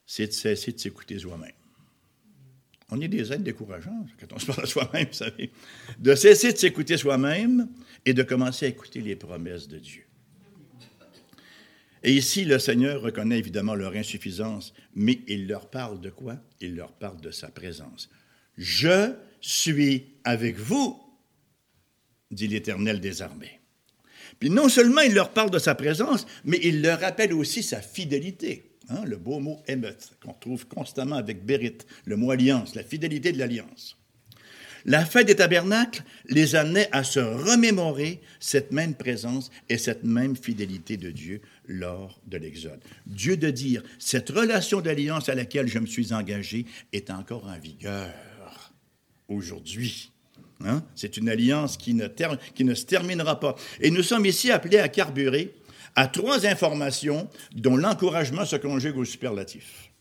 [0.05, 1.51] c'est de cesser de s'écouter soi-même.
[2.89, 5.51] On est des êtres décourageants quand on se parle à soi-même, vous savez.
[5.99, 7.67] De cesser de s'écouter soi-même
[8.05, 10.05] et de commencer à écouter les promesses de Dieu.
[12.03, 16.37] Et ici, le Seigneur reconnaît évidemment leur insuffisance, mais il leur parle de quoi?
[16.61, 18.09] Il leur parle de sa présence.
[18.57, 20.97] Je suis avec vous,
[22.31, 23.60] dit l'Éternel des armées.
[24.39, 27.81] Puis non seulement il leur parle de sa présence, mais il leur rappelle aussi sa
[27.81, 28.71] fidélité.
[28.89, 33.31] Hein, le beau mot emet, qu'on trouve constamment avec Bérit, le mot alliance, la fidélité
[33.31, 33.97] de l'alliance.
[34.85, 40.35] La fête des tabernacles les amenait à se remémorer cette même présence et cette même
[40.35, 42.81] fidélité de Dieu lors de l'Exode.
[43.05, 47.59] Dieu de dire, cette relation d'alliance à laquelle je me suis engagé est encore en
[47.59, 48.11] vigueur
[49.27, 50.11] aujourd'hui.
[50.65, 50.83] Hein?
[50.95, 52.07] C'est une alliance qui ne,
[52.53, 53.55] qui ne se terminera pas.
[53.79, 55.55] Et nous sommes ici appelés à carburer
[55.95, 59.91] à trois informations dont l'encouragement se conjugue au superlatif.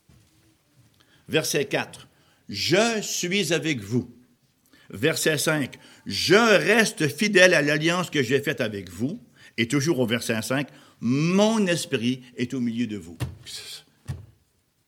[1.28, 2.08] Verset 4.
[2.48, 4.10] Je suis avec vous.
[4.90, 5.78] Verset 5.
[6.06, 9.20] Je reste fidèle à l'alliance que j'ai faite avec vous.
[9.56, 10.68] Et toujours au verset 5.
[11.00, 13.16] Mon esprit est au milieu de vous.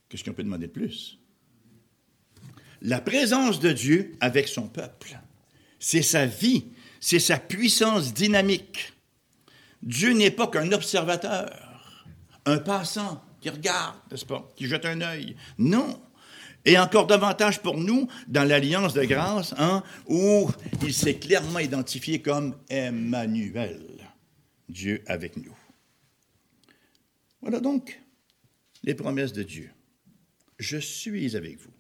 [0.09, 1.19] Qu'est-ce qu'on peut demander de plus?
[2.81, 5.19] La présence de Dieu avec son peuple
[5.83, 6.65] c'est sa vie,
[7.01, 8.93] c'est sa puissance dynamique.
[9.83, 11.51] Dieu n'est pas qu'un observateur,
[12.47, 15.37] un passant, qui regarde, n'est-ce pas, qui jette un œil.
[15.59, 16.01] Non.
[16.65, 20.49] Et encore davantage pour nous, dans l'Alliance de grâce, hein, où
[20.83, 23.83] il s'est clairement identifié comme Emmanuel,
[24.69, 25.57] Dieu avec nous.
[27.41, 28.01] Voilà donc
[28.85, 29.73] les promesses de Dieu.
[30.61, 31.73] Je suis avec vous.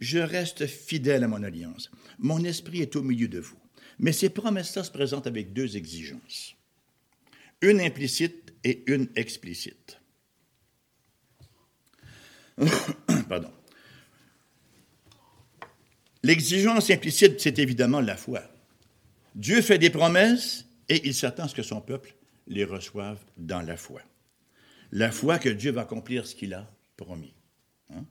[0.00, 1.90] Je reste fidèle à mon alliance.
[2.18, 3.58] Mon esprit est au milieu de vous.
[3.98, 6.54] Mais ces promesses-là se présentent avec deux exigences.
[7.60, 10.00] Une implicite et une explicite.
[13.28, 13.50] Pardon.
[16.22, 18.42] L'exigence implicite, c'est évidemment la foi.
[19.34, 22.14] Dieu fait des promesses et il s'attend à ce que son peuple
[22.46, 24.02] les reçoive dans la foi.
[24.90, 27.34] La foi que Dieu va accomplir ce qu'il a promis.
[27.90, 28.04] Hein.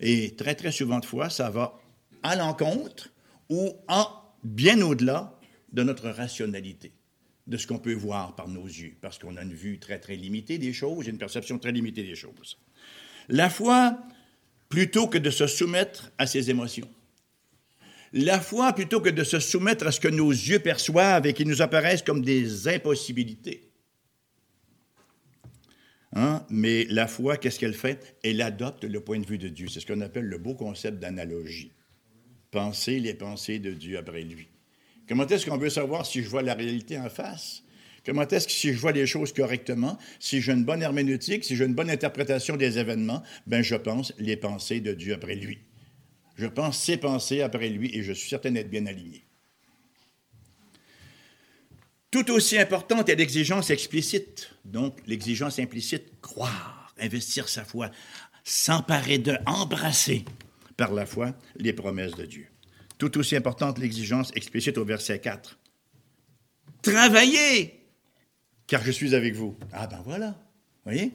[0.00, 1.78] Et très, très souvent de fois, ça va
[2.22, 3.10] à l'encontre
[3.48, 4.06] ou en,
[4.42, 5.38] bien au-delà
[5.72, 6.92] de notre rationalité,
[7.46, 10.16] de ce qu'on peut voir par nos yeux, parce qu'on a une vue très, très
[10.16, 12.58] limitée des choses, une perception très limitée des choses.
[13.28, 13.98] La foi,
[14.68, 16.88] plutôt que de se soumettre à ses émotions,
[18.12, 21.44] la foi, plutôt que de se soumettre à ce que nos yeux perçoivent et qui
[21.44, 23.68] nous apparaissent comme des impossibilités.
[26.14, 26.46] Hein?
[26.48, 28.16] Mais la foi, qu'est-ce qu'elle fait?
[28.22, 29.68] Elle adopte le point de vue de Dieu.
[29.68, 31.72] C'est ce qu'on appelle le beau concept d'analogie.
[32.50, 34.48] Penser les pensées de Dieu après lui.
[35.08, 37.62] Comment est-ce qu'on veut savoir si je vois la réalité en face?
[38.06, 41.56] Comment est-ce que si je vois les choses correctement, si j'ai une bonne herméneutique, si
[41.56, 45.58] j'ai une bonne interprétation des événements, ben je pense les pensées de Dieu après lui.
[46.36, 49.24] Je pense ses pensées après lui et je suis certain d'être bien aligné.
[52.14, 57.90] Tout aussi importante est l'exigence explicite, donc l'exigence implicite, croire, investir sa foi,
[58.44, 60.24] s'emparer de, embrasser
[60.76, 62.46] par la foi les promesses de Dieu.
[62.98, 65.58] Tout aussi importante l'exigence explicite au verset 4.
[66.82, 67.84] Travaillez,
[68.68, 69.58] car je suis avec vous.
[69.72, 70.40] Ah ben voilà,
[70.84, 71.10] voyez?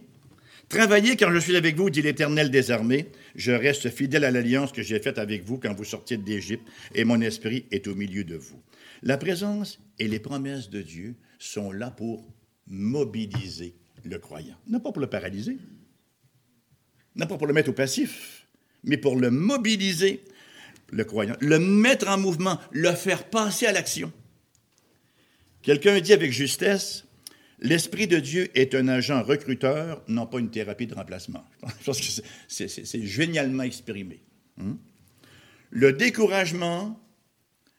[0.70, 3.08] Travaillez car je suis avec vous, dit l'Éternel des armées.
[3.36, 7.06] Je reste fidèle à l'alliance que j'ai faite avec vous quand vous sortiez d'Égypte, et
[7.06, 8.62] mon esprit est au milieu de vous.
[9.02, 12.24] La présence et les promesses de Dieu sont là pour
[12.68, 15.58] mobiliser le croyant, non pas pour le paralyser,
[17.16, 18.48] non pas pour le mettre au passif,
[18.84, 20.24] mais pour le mobiliser,
[20.92, 24.12] le croyant, le mettre en mouvement, le faire passer à l'action.
[25.64, 27.06] Quelqu'un dit avec justesse,
[27.62, 31.44] L'Esprit de Dieu est un agent recruteur, non pas une thérapie de remplacement.
[31.80, 34.24] Je pense que c'est génialement exprimé.
[34.60, 34.78] Hein.
[35.70, 37.00] Le découragement,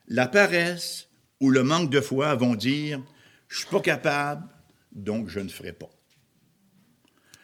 [0.07, 1.09] la paresse
[1.41, 3.03] ou le manque de foi vont dire
[3.49, 4.49] Je ne suis pas capable,
[4.93, 5.91] donc je ne ferai pas.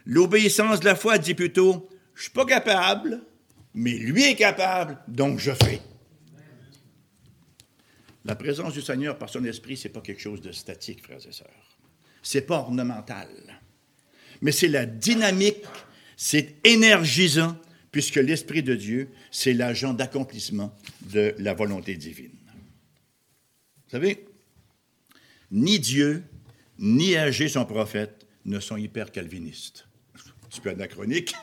[0.04, 3.22] L'obéissance de la foi dit plutôt Je ne suis pas capable,
[3.72, 5.80] mais lui est capable, donc je ferai.
[8.26, 11.26] La présence du Seigneur par son esprit, ce n'est pas quelque chose de statique, frères
[11.26, 11.75] et sœurs
[12.26, 13.28] c'est pas ornemental.
[14.40, 15.64] Mais c'est la dynamique,
[16.16, 17.56] c'est énergisant,
[17.92, 20.74] puisque l'Esprit de Dieu, c'est l'agent d'accomplissement
[21.12, 22.36] de la volonté divine.
[23.84, 24.26] Vous savez,
[25.52, 26.24] ni Dieu,
[26.80, 29.86] ni Agé, son prophète, ne sont hyper calvinistes.
[30.16, 31.36] Un petit peu anachronique.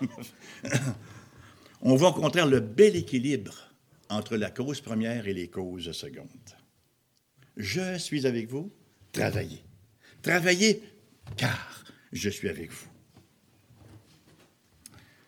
[1.82, 3.72] On voit au contraire le bel équilibre
[4.10, 6.28] entre la cause première et les causes secondes.
[7.56, 8.70] Je suis avec vous,
[9.14, 9.64] travaillez.
[10.24, 10.82] Travaillez,
[11.36, 11.84] car
[12.14, 12.88] je suis avec vous.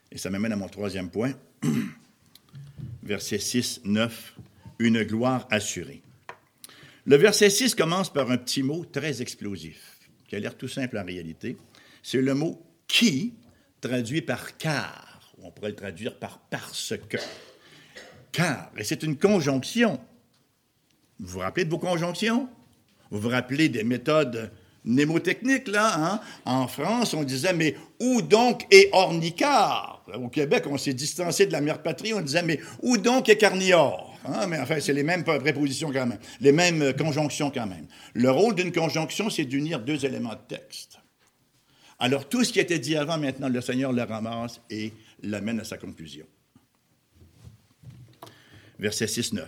[0.09, 1.33] Et ça m'amène à mon troisième point,
[3.03, 4.35] verset 6, 9,
[4.79, 6.01] une gloire assurée.
[7.05, 10.97] Le verset 6 commence par un petit mot très explosif, qui a l'air tout simple
[10.97, 11.57] en réalité.
[12.01, 13.33] C'est le mot qui,
[13.81, 15.33] traduit par car.
[15.43, 17.17] On pourrait le traduire par parce que.
[18.31, 19.99] Car, et c'est une conjonction.
[21.19, 22.49] Vous vous rappelez de vos conjonctions?
[23.11, 24.51] Vous vous rappelez des méthodes
[24.85, 25.93] mnémotechnique, là.
[25.97, 26.19] Hein?
[26.45, 30.03] En France, on disait, mais où donc est ornicard?
[30.13, 33.37] Au Québec, on s'est distancé de la mère patrie, on disait, mais où donc est
[33.37, 34.17] carnior?
[34.25, 34.47] Hein?
[34.47, 37.87] Mais enfin, c'est les mêmes prépositions quand même, les mêmes euh, conjonctions quand même.
[38.13, 40.99] Le rôle d'une conjonction, c'est d'unir deux éléments de texte.
[41.99, 44.91] Alors, tout ce qui était dit avant, maintenant, le Seigneur le ramasse et
[45.23, 46.25] l'amène à sa conclusion.
[48.77, 49.43] Verset 6-9.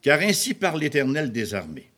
[0.00, 1.89] Car ainsi parle l'Éternel des armées.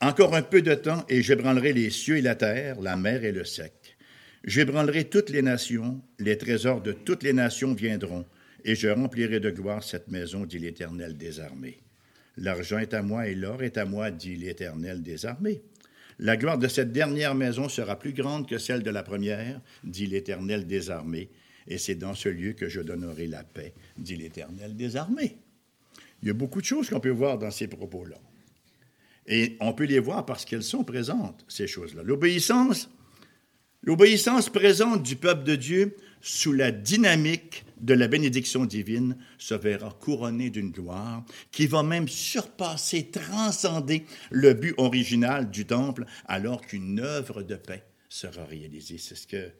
[0.00, 3.32] Encore un peu de temps et j'ébranlerai les cieux et la terre, la mer et
[3.32, 3.96] le sec.
[4.44, 8.26] J'ébranlerai toutes les nations, les trésors de toutes les nations viendront,
[8.64, 11.80] et je remplirai de gloire cette maison, dit l'Éternel des armées.
[12.36, 15.62] L'argent est à moi et l'or est à moi, dit l'Éternel des armées.
[16.18, 20.06] La gloire de cette dernière maison sera plus grande que celle de la première, dit
[20.06, 21.30] l'Éternel des armées,
[21.66, 25.38] et c'est dans ce lieu que je donnerai la paix, dit l'Éternel des armées.
[26.22, 28.18] Il y a beaucoup de choses qu'on peut voir dans ces propos-là.
[29.26, 32.02] Et on peut les voir parce qu'elles sont présentes, ces choses-là.
[32.02, 32.90] L'obéissance,
[33.86, 39.90] L'obéissance présente du peuple de Dieu sous la dynamique de la bénédiction divine se verra
[40.00, 46.98] couronnée d'une gloire qui va même surpasser, transcender le but original du temple alors qu'une
[46.98, 48.96] œuvre de paix sera réalisée.
[48.96, 49.50] C'est ce que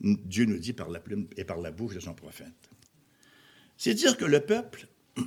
[0.00, 2.68] Dieu nous dit par la plume et par la bouche de son prophète.
[3.78, 4.86] C'est dire que le peuple,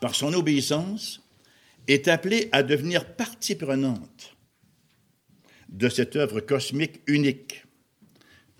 [0.00, 1.23] par son obéissance,
[1.86, 4.36] est appelé à devenir partie prenante
[5.68, 7.64] de cette œuvre cosmique unique.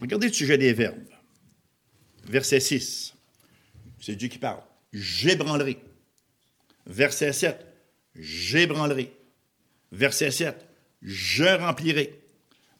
[0.01, 1.09] Regardez le sujet des verbes.
[2.25, 3.15] Verset 6,
[4.01, 4.63] c'est Dieu qui parle.
[4.93, 5.79] J'ébranlerai.
[6.87, 7.67] Verset 7,
[8.15, 9.13] j'ébranlerai.
[9.93, 10.67] Verset 7,
[11.03, 12.21] je remplirai.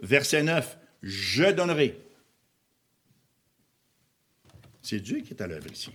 [0.01, 1.99] Verset 9, je donnerai.
[4.83, 5.91] C'est Dieu qui est à l'œuvre ici.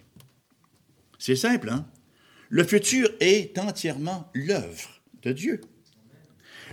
[1.20, 1.86] C'est simple, hein?
[2.50, 5.62] Le futur est entièrement l'œuvre de Dieu.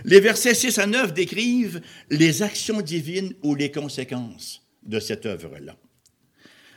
[0.05, 5.75] Les versets 6 à 9 décrivent les actions divines ou les conséquences de cette œuvre-là.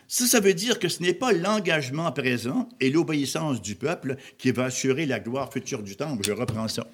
[0.06, 4.50] Ça, ça veut dire que ce n'est pas l'engagement présent et l'obéissance du peuple qui
[4.50, 6.24] va assurer la gloire future du temple.
[6.26, 6.86] Je reprends ça.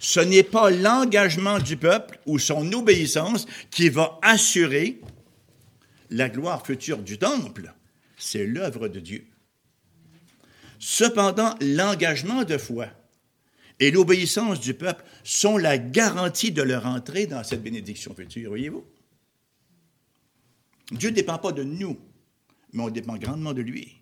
[0.00, 5.00] Ce n'est pas l'engagement du peuple ou son obéissance qui va assurer
[6.10, 7.74] la gloire future du temple.
[8.16, 9.26] C'est l'œuvre de Dieu.
[10.78, 12.88] Cependant, l'engagement de foi
[13.80, 18.84] et l'obéissance du peuple sont la garantie de leur entrée dans cette bénédiction future, voyez-vous?
[20.92, 21.98] Dieu ne dépend pas de nous,
[22.72, 23.96] mais on dépend grandement de lui.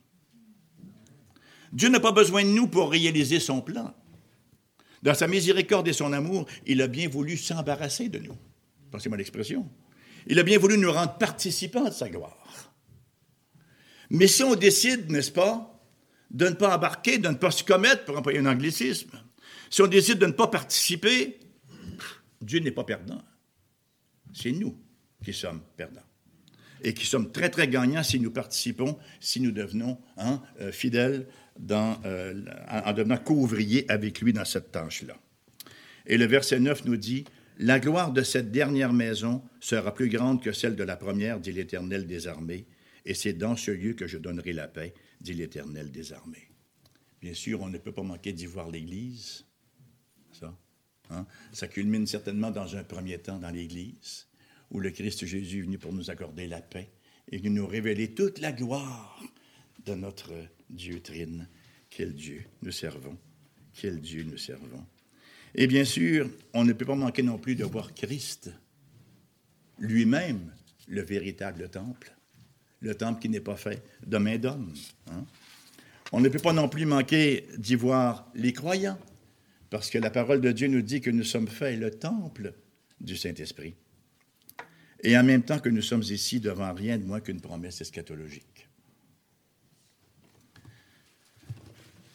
[1.72, 3.92] Dieu n'a pas besoin de nous pour réaliser son plan.
[5.02, 8.36] Dans sa miséricorde et son amour, il a bien voulu s'embarrasser de nous.
[8.90, 9.68] Pensez-moi l'expression.
[10.26, 12.72] Il a bien voulu nous rendre participants de sa gloire.
[14.10, 15.75] Mais si on décide, n'est-ce pas,
[16.36, 19.10] de ne pas embarquer, de ne pas se commettre, pour employer un anglicisme,
[19.70, 21.38] si on décide de ne pas participer,
[22.42, 23.22] Dieu n'est pas perdant.
[24.34, 24.78] C'est nous
[25.24, 26.04] qui sommes perdants.
[26.82, 31.26] Et qui sommes très, très gagnants si nous participons, si nous devenons hein, euh, fidèles
[31.70, 35.16] euh, en devenant co-ouvriers avec lui dans cette tâche-là.
[36.04, 37.24] Et le verset 9 nous dit
[37.58, 41.52] La gloire de cette dernière maison sera plus grande que celle de la première, dit
[41.52, 42.66] l'Éternel des armées,
[43.06, 46.48] et c'est dans ce lieu que je donnerai la paix, dit l'Éternel des armées.
[47.20, 49.44] Bien sûr, on ne peut pas manquer d'y voir l'Église.
[50.32, 50.56] Ça,
[51.10, 51.26] hein?
[51.52, 54.26] ça culmine certainement dans un premier temps dans l'Église,
[54.70, 56.90] où le Christ Jésus est venu pour nous accorder la paix
[57.32, 59.22] et nous révéler toute la gloire
[59.84, 60.32] de notre
[60.70, 61.48] Dieu trine.
[61.90, 63.16] Quel Dieu nous servons.
[63.72, 64.84] Quel Dieu nous servons.
[65.54, 68.50] Et bien sûr, on ne peut pas manquer non plus de voir Christ,
[69.78, 70.52] lui-même,
[70.86, 72.15] le véritable temple,
[72.80, 74.72] le temple qui n'est pas fait de main d'homme.
[75.10, 75.24] Hein.
[76.12, 78.98] On ne peut pas non plus manquer d'y voir les croyants,
[79.70, 82.54] parce que la parole de Dieu nous dit que nous sommes faits le temple
[83.00, 83.74] du Saint-Esprit.
[85.02, 88.68] Et en même temps que nous sommes ici devant rien de moins qu'une promesse eschatologique.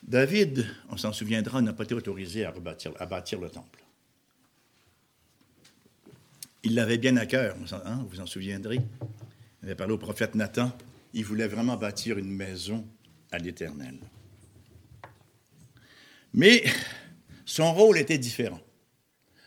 [0.04, 2.54] David, on s'en souviendra, n'a pas été autorisé à,
[3.00, 3.84] à bâtir le temple.
[6.64, 8.80] Il l'avait bien à cœur, hein, vous en souviendrez.
[9.62, 10.72] Il avait parlé au prophète Nathan.
[11.14, 12.86] Il voulait vraiment bâtir une maison
[13.32, 13.96] à l'Éternel.
[16.34, 16.64] Mais
[17.46, 18.62] son rôle était différent.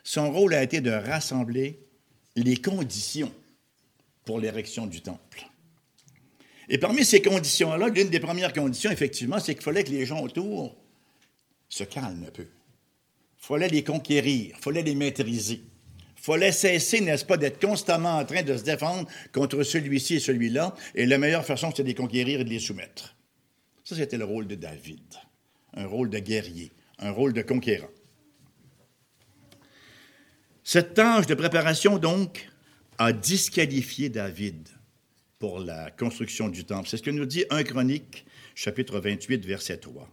[0.03, 1.81] Son rôle a été de rassembler
[2.37, 3.33] les conditions
[4.24, 5.46] pour l'érection du temple.
[6.68, 10.20] Et parmi ces conditions-là, l'une des premières conditions, effectivement, c'est qu'il fallait que les gens
[10.20, 10.77] autour
[11.68, 12.46] se calment un peu.
[12.46, 15.62] Il fallait les conquérir, il fallait les maîtriser.
[16.24, 20.74] Fallait cesser, n'est-ce pas, d'être constamment en train de se défendre contre celui-ci et celui-là.
[20.94, 23.14] Et la meilleure façon, c'était de les conquérir et de les soumettre.
[23.84, 25.02] Ça, c'était le rôle de David.
[25.74, 27.90] Un rôle de guerrier, un rôle de conquérant.
[30.62, 32.48] Cette tâche de préparation, donc,
[32.96, 34.66] a disqualifié David
[35.38, 36.88] pour la construction du temple.
[36.88, 40.08] C'est ce que nous dit 1 Chronique, chapitre 28, verset 3.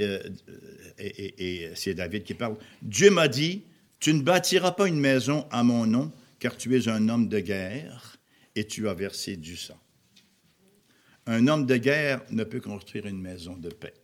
[0.00, 0.28] Euh,
[0.98, 2.56] et, c'est David qui parle.
[2.82, 3.62] Dieu m'a dit,
[4.00, 7.40] tu ne bâtiras pas une maison à mon nom, car tu es un homme de
[7.40, 8.18] guerre
[8.54, 9.80] et tu as versé du sang.
[11.26, 13.94] Un homme de guerre ne peut construire une maison de paix.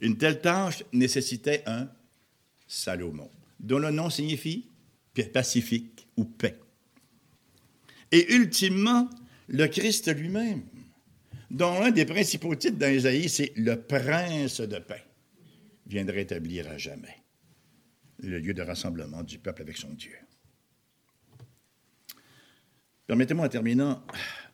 [0.00, 1.88] Une telle tâche nécessitait un
[2.66, 3.30] Salomon,
[3.60, 4.68] dont le nom signifie
[5.22, 6.58] pacifique ou paix.
[8.10, 9.08] Et ultimement,
[9.48, 10.62] le Christ lui-même,
[11.50, 15.04] dont un des principaux titres dans Isaïe, c'est le prince de paix,
[15.86, 17.23] viendrait établir à jamais
[18.24, 20.16] le lieu de rassemblement du peuple avec son Dieu.
[23.06, 24.04] Permettez-moi en terminant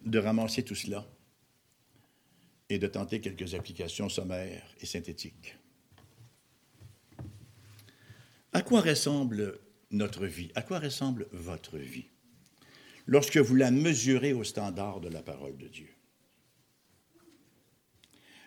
[0.04, 1.06] de ramasser tout cela
[2.68, 5.56] et de tenter quelques applications sommaires et synthétiques.
[8.52, 9.58] À quoi ressemble
[9.90, 10.50] notre vie?
[10.54, 12.08] À quoi ressemble votre vie
[13.06, 15.88] Lorsque vous la mesurez au standard de la parole de Dieu?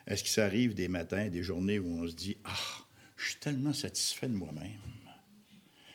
[0.06, 3.40] Est-ce que ça arrive des matins, des journées où on se dit Ah, je suis
[3.40, 4.80] tellement satisfait de moi-même.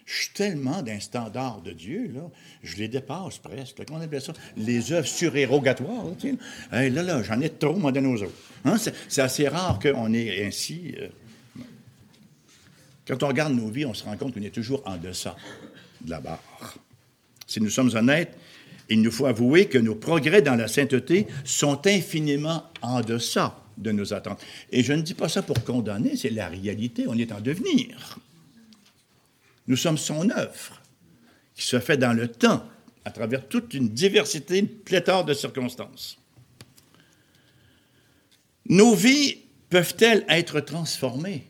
[0.09, 2.23] Je suis tellement d'un standard de Dieu, là,
[2.63, 3.85] je les dépasse presque.
[3.87, 4.33] Comment on appelle ça?
[4.57, 6.07] Les œuvres surérogatoires.
[6.73, 8.33] Là, là, là j'en ai trop, moi, de nos autres.
[8.65, 8.77] Hein?
[8.79, 10.95] C'est assez rare qu'on ait ainsi.
[10.99, 11.09] Euh,
[13.07, 15.37] quand on regarde nos vies, on se rend compte qu'on est toujours en deçà
[16.01, 16.79] de la barre.
[17.47, 18.35] Si nous sommes honnêtes,
[18.89, 23.93] il nous faut avouer que nos progrès dans la sainteté sont infiniment en deçà de
[23.93, 24.41] nos attentes.
[24.73, 28.19] Et je ne dis pas ça pour condamner, c'est la réalité, on est en devenir.
[29.69, 30.83] Nous sommes son œuvre,
[31.55, 32.67] qui se fait dans le temps,
[33.05, 36.19] à travers toute une diversité, une pléthore de circonstances.
[38.67, 39.37] Nos vies
[39.69, 41.47] peuvent-elles être transformées?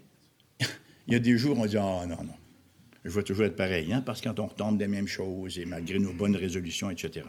[1.06, 2.34] Il y a des jours on dit, oh non, non,
[3.04, 5.64] je vais toujours être pareil, hein, parce que quand on retombe des mêmes choses, et
[5.64, 7.24] malgré nos bonnes résolutions, etc.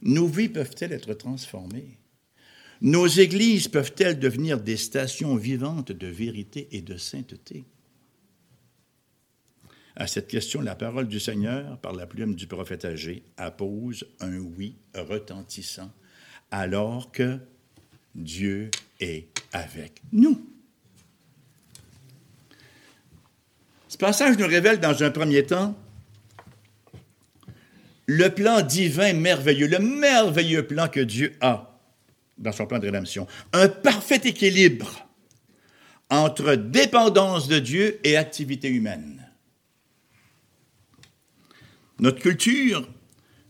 [0.00, 1.98] Nos vies peuvent-elles être transformées?
[2.80, 7.64] Nos églises peuvent-elles devenir des stations vivantes de vérité et de sainteté?
[9.96, 14.36] À cette question, la parole du Seigneur, par la plume du prophète âgé, appose un
[14.36, 15.90] oui retentissant,
[16.50, 17.38] alors que
[18.14, 18.70] Dieu
[19.00, 20.46] est avec nous.
[23.88, 25.74] Ce passage nous révèle dans un premier temps
[28.04, 31.80] le plan divin merveilleux, le merveilleux plan que Dieu a
[32.36, 33.26] dans son plan de rédemption.
[33.54, 35.08] Un parfait équilibre
[36.10, 39.25] entre dépendance de Dieu et activité humaine.
[41.98, 42.88] Notre culture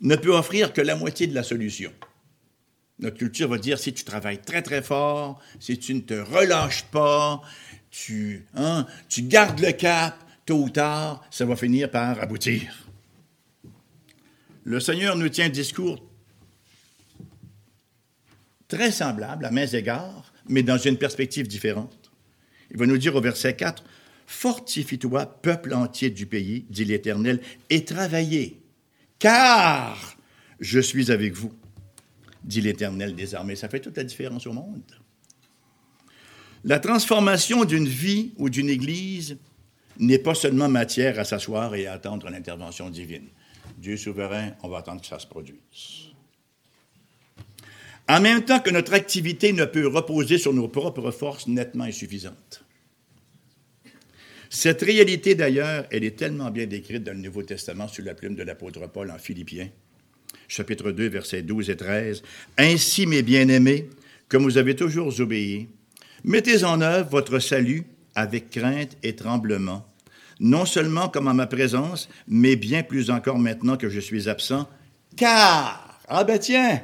[0.00, 1.92] ne peut offrir que la moitié de la solution.
[2.98, 6.84] Notre culture va dire si tu travailles très très fort, si tu ne te relâches
[6.84, 7.42] pas,
[7.90, 10.16] tu, hein, tu gardes le cap,
[10.46, 12.86] tôt ou tard, ça va finir par aboutir.
[14.64, 16.02] Le Seigneur nous tient un discours
[18.68, 22.10] très semblable à mains égards, mais dans une perspective différente.
[22.70, 23.84] Il va nous dire au verset 4,
[24.26, 28.60] Fortifie-toi, peuple entier du pays, dit l'Éternel, et travaillez,
[29.18, 30.16] car
[30.60, 31.52] je suis avec vous,
[32.42, 33.56] dit l'Éternel des armées.
[33.56, 34.82] Ça fait toute la différence au monde.
[36.64, 39.38] La transformation d'une vie ou d'une Église
[39.98, 43.28] n'est pas seulement matière à s'asseoir et à attendre l'intervention divine.
[43.78, 46.10] Dieu souverain, on va attendre que ça se produise.
[48.08, 52.65] En même temps que notre activité ne peut reposer sur nos propres forces nettement insuffisantes.
[54.50, 58.34] Cette réalité, d'ailleurs, elle est tellement bien décrite dans le Nouveau Testament sous la plume
[58.34, 59.68] de l'apôtre Paul en Philippiens,
[60.48, 62.22] chapitre 2, versets 12 et 13.
[62.58, 63.88] Ainsi, mes bien-aimés,
[64.28, 65.68] comme vous avez toujours obéi,
[66.24, 67.84] mettez en œuvre votre salut
[68.14, 69.86] avec crainte et tremblement,
[70.40, 74.68] non seulement comme en ma présence, mais bien plus encore maintenant que je suis absent,
[75.16, 76.82] car, ah ben tiens,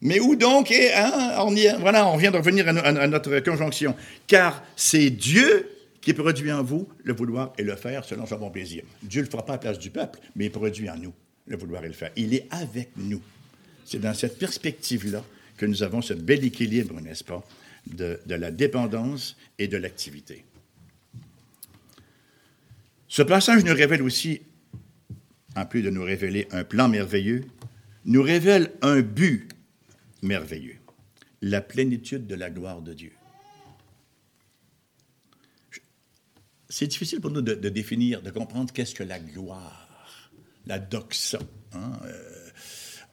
[0.00, 3.94] mais où donc est, hein, on, voilà, on vient de revenir à, notre conjonction.
[4.26, 5.70] Car c'est Dieu
[6.00, 8.84] qui produit en vous le vouloir et le faire selon son bon plaisir.
[9.02, 11.12] Dieu ne le fera pas à la place du peuple, mais il produit en nous
[11.46, 12.10] le vouloir et le faire.
[12.16, 13.22] Il est avec nous.
[13.84, 15.24] C'est dans cette perspective-là
[15.56, 17.44] que nous avons ce bel équilibre, n'est-ce pas,
[17.86, 20.44] de, de la dépendance et de l'activité.
[23.08, 24.42] Ce passage nous révèle aussi,
[25.54, 27.44] en plus de nous révéler un plan merveilleux,
[28.04, 29.48] nous révèle un but
[30.22, 30.76] merveilleux,
[31.40, 33.12] la plénitude de la gloire de Dieu.
[36.68, 40.30] C'est difficile pour nous de, définir, de comprendre qu'est-ce que la gloire,
[40.66, 41.38] la doxa.
[41.72, 42.50] Hein, euh,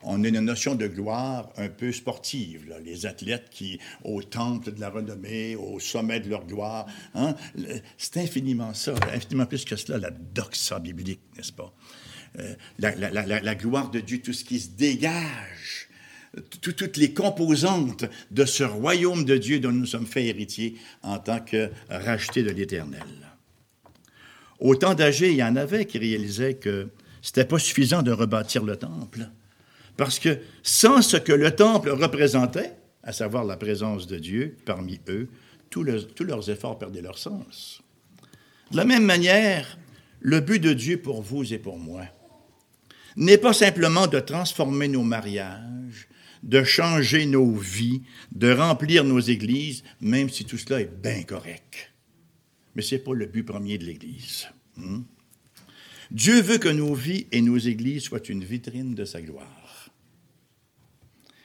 [0.01, 2.74] on a une notion de gloire un peu sportive.
[2.84, 7.36] Les athlètes qui, au temple de la renommée, au sommet de leur gloire, hein,
[7.97, 11.74] c'est infiniment ça, infiniment plus que cela, la doxa biblique, n'est-ce pas?
[12.39, 15.89] Euh, la, gloire de Dieu, tout ce qui se dégage
[16.62, 21.39] toutes les composantes de ce royaume de Dieu dont nous sommes faits héritiers en tant
[21.39, 23.06] que rachetés de l'Éternel.
[24.60, 26.89] Au temps d'âgé, il y en avait qui réalisaient que
[27.22, 29.30] ce n'était pas suffisant de rebâtir le temple,
[29.97, 32.74] parce que sans ce que le temple représentait,
[33.04, 35.28] à savoir la présence de Dieu parmi eux,
[35.70, 35.86] tous,
[36.16, 37.82] tous leurs efforts perdaient leur sens.
[38.72, 39.78] De la même manière,
[40.20, 42.04] le but de Dieu pour vous et pour moi
[43.16, 46.08] n'est pas simplement de transformer nos mariages,
[46.41, 48.01] de changer nos vies,
[48.32, 51.93] de remplir nos églises, même si tout cela est bien correct.
[52.76, 54.47] Mais ce n'est pas le but premier de l'Église.
[54.78, 55.01] Hmm?
[56.11, 59.89] Dieu veut que nos vies et nos églises soient une vitrine de sa gloire.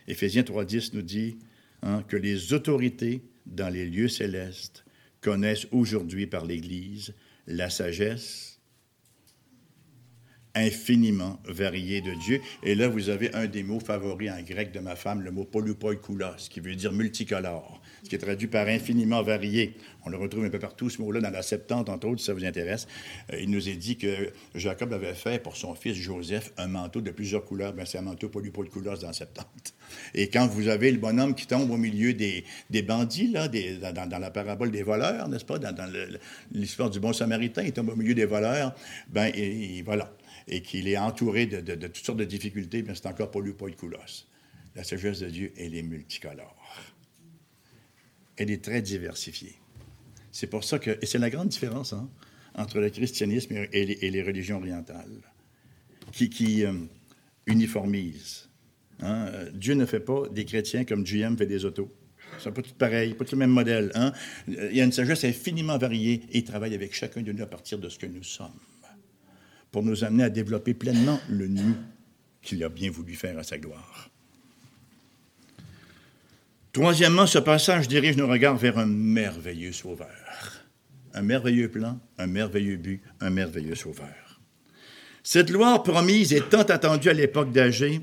[0.06, 1.36] Éphésiens 3.10 nous dit
[1.82, 4.84] hein, que les autorités dans les lieux célestes
[5.20, 7.14] connaissent aujourd'hui par l'Église
[7.46, 8.47] la sagesse
[10.58, 12.40] infiniment varié de Dieu.
[12.62, 15.44] Et là, vous avez un des mots favoris en grec de ma femme, le mot
[15.44, 19.74] polypoikoulos, qui veut dire multicolore, ce qui est traduit par infiniment varié.
[20.04, 22.34] On le retrouve un peu partout, ce mot-là, dans la Septante, entre autres, si ça
[22.34, 22.86] vous intéresse.
[23.32, 27.00] Euh, il nous est dit que Jacob avait fait pour son fils Joseph un manteau
[27.00, 27.72] de plusieurs couleurs.
[27.72, 29.74] Ben, c'est un manteau polypoikoulos dans la Septante.
[30.14, 34.18] Et quand vous avez le bonhomme qui tombe au milieu des, des bandits, là, dans,
[34.18, 35.74] la parabole des voleurs, n'est-ce pas, dans,
[36.52, 38.74] l'histoire du bon samaritain, il tombe au milieu des voleurs,
[39.08, 39.32] ben,
[39.84, 40.12] voilà
[40.48, 43.68] et qu'il est entouré de, toutes sortes de difficultés, bien c'est encore pour lui pas
[43.68, 44.26] de colosse.
[44.74, 46.56] La sagesse de Dieu, elle est multicolore.
[48.36, 49.56] Elle est très diversifiée.
[50.32, 52.08] C'est pour ça que, et c'est la grande différence hein,
[52.54, 55.22] entre le christianisme et les, religions orientales,
[56.12, 56.72] qui, qui euh,
[57.46, 58.48] uniformisent.
[59.00, 59.30] Hein.
[59.52, 61.92] Dieu ne fait pas des chrétiens comme GM fait des autos.
[62.38, 63.90] Ils sont pas tous pareils, pas tous le même modèle.
[63.94, 64.12] Hein.
[64.46, 67.46] Il y a une sagesse infiniment variée et il travaille avec chacun de nous à
[67.46, 68.60] partir de ce que nous sommes
[69.70, 71.76] pour nous amener à développer pleinement le nous
[72.42, 74.10] qu'il a bien voulu faire à sa gloire.
[76.72, 80.64] Troisièmement, ce passage dirige nos regards vers un merveilleux sauveur.
[81.14, 84.40] Un merveilleux plan, un merveilleux but, un merveilleux sauveur.
[85.22, 88.00] Cette gloire promise et tant attendue à l'époque d'Agé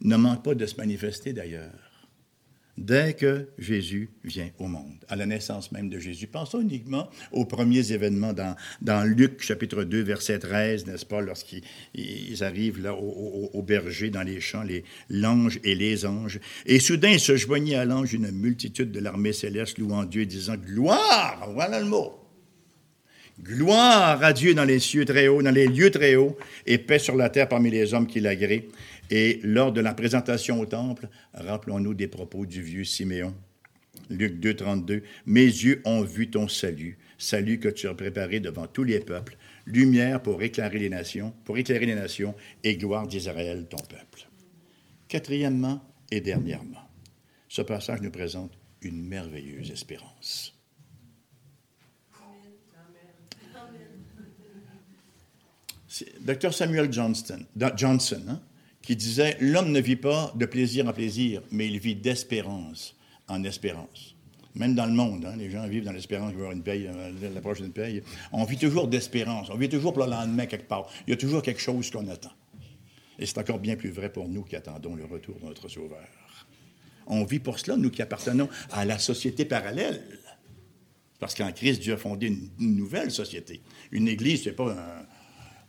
[0.00, 1.83] ne manque pas de se manifester d'ailleurs
[2.76, 6.26] dès que Jésus vient au monde, à la naissance même de Jésus.
[6.26, 12.82] Pensons uniquement aux premiers événements dans, Luc chapitre 2, verset 13, n'est-ce pas, lorsqu'ils arrivent
[12.82, 14.64] là au, au, berger, dans les champs,
[15.08, 16.40] l'ange et les anges.
[16.66, 21.50] Et soudain, se joignit à l'ange une multitude de l'armée céleste louant Dieu disant, Gloire,
[21.52, 22.24] voilà le mot.
[23.42, 27.00] Gloire à Dieu dans les cieux très hauts, dans les lieux très hauts, et paix
[27.00, 28.62] sur la terre parmi les hommes qui l'agréent.
[29.10, 33.34] Et lors de la présentation au temple, rappelons-nous des propos du vieux Siméon.
[34.10, 35.02] Luc 2, 32.
[35.26, 39.36] Mes yeux ont vu ton salut, salut que tu as préparé devant tous les peuples,
[39.66, 42.34] lumière pour éclairer les nations, pour éclairer les nations
[42.64, 44.28] et gloire d'Israël, ton peuple.
[45.08, 46.88] Quatrièmement et dernièrement,
[47.48, 48.52] ce passage nous présente
[48.82, 50.50] une merveilleuse espérance.
[56.20, 57.46] Dr Samuel Johnston,
[57.76, 58.40] Johnson hein,
[58.84, 62.94] qui disait L'homme ne vit pas de plaisir en plaisir, mais il vit d'espérance
[63.28, 64.14] en espérance.
[64.54, 66.86] Même dans le monde, hein, les gens vivent dans l'espérance qu'il va avoir une paye,
[66.86, 68.02] euh, la prochaine paye.
[68.32, 69.50] On vit toujours d'espérance.
[69.50, 70.88] On vit toujours pour le lendemain quelque part.
[71.06, 72.30] Il y a toujours quelque chose qu'on attend.
[73.18, 76.06] Et c'est encore bien plus vrai pour nous qui attendons le retour de notre Sauveur.
[77.06, 80.02] On vit pour cela, nous qui appartenons à la société parallèle.
[81.18, 83.60] Parce qu'en Christ, Dieu a fondé une, nouvelle société.
[83.90, 84.76] Une Église, ce n'est pas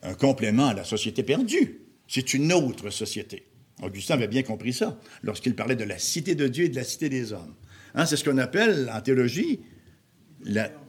[0.03, 1.84] un complément à la société perdue.
[2.07, 3.45] C'est une autre société.
[3.81, 6.83] Augustin avait bien compris ça lorsqu'il parlait de la cité de Dieu et de la
[6.83, 7.55] cité des hommes.
[7.93, 9.59] Hein, c'est ce qu'on appelle en théologie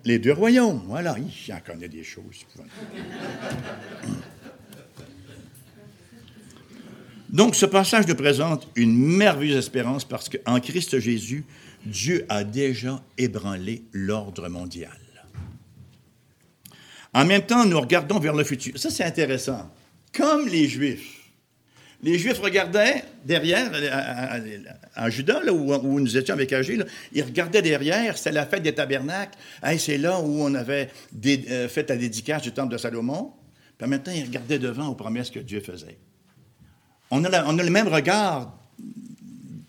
[0.05, 0.83] les deux royaumes.
[0.87, 2.45] Voilà, il en connaît des choses.
[7.29, 11.45] Donc, ce passage nous présente une merveilleuse espérance parce qu'en Christ Jésus,
[11.85, 14.97] Dieu a déjà ébranlé l'ordre mondial.
[17.13, 18.79] En même temps, nous regardons vers le futur.
[18.79, 19.73] Ça, c'est intéressant
[20.17, 21.17] comme les Juifs.
[22.03, 23.71] Les Juifs regardaient derrière,
[24.97, 26.79] en Juda, là, où, nous étions avec Agé,
[27.13, 29.39] ils regardaient derrière, c'était la fête des tabernacles.
[29.79, 30.91] c'est là où on avait
[31.27, 33.33] euh, fait la dédicace du temple de Salomon.
[33.79, 35.99] Puis maintenant, ils regardaient devant aux promesses que Dieu faisait.
[37.11, 38.59] On a, le même regard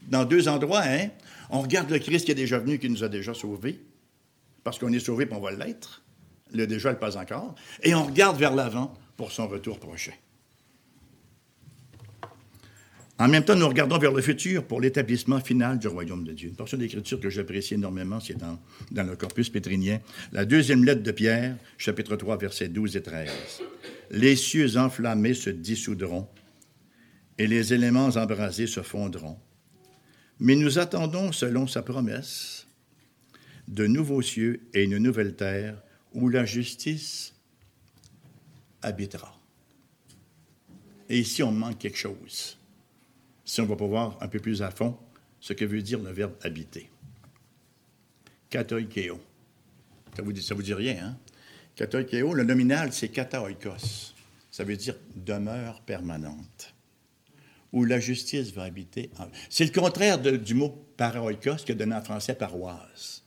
[0.09, 0.83] dans deux endroits.
[0.83, 1.09] Hein?
[1.49, 3.79] On regarde le Christ qui est déjà venu, qui nous a déjà sauvés,
[4.63, 6.03] parce qu'on est sauvé, puis on va l'être.
[6.53, 7.55] Le déjà, le pas encore.
[7.83, 10.13] Et on regarde vers l'avant pour son retour prochain.
[13.19, 16.49] En même temps, nous regardons vers le futur pour l'établissement final du royaume de Dieu.
[16.49, 18.59] Une portion d'écriture que j'apprécie énormément, c'est dans,
[18.91, 19.99] dans, le corpus pétrinien.
[20.31, 23.29] La deuxième lettre de Pierre, chapitre 3, versets 12 et 13.
[24.11, 26.27] Les cieux enflammés se dissoudront
[27.39, 29.37] et les éléments embrasés se fondront.
[30.39, 32.67] Mais nous attendons, selon sa promesse,
[33.67, 35.81] de nouveaux cieux et une nouvelle terre
[36.13, 37.33] où la justice
[38.83, 39.35] habitera.
[41.09, 42.57] Et ici, on manque quelque chose
[43.47, 44.95] si on va pas voir un peu plus à fond
[45.39, 46.89] ce que veut dire le verbe habiter.
[48.49, 49.19] Katoikeo.
[50.15, 51.17] Ça vous dit, ça vous dit rien, hein?
[51.75, 54.13] Katoikeo, le nominal, c'est kataoikos.
[54.51, 56.73] Ça veut dire demeure permanente.
[57.71, 59.09] Où la justice va habiter.
[59.49, 63.23] C'est le contraire du mot paraoikos que donne en français paroisse.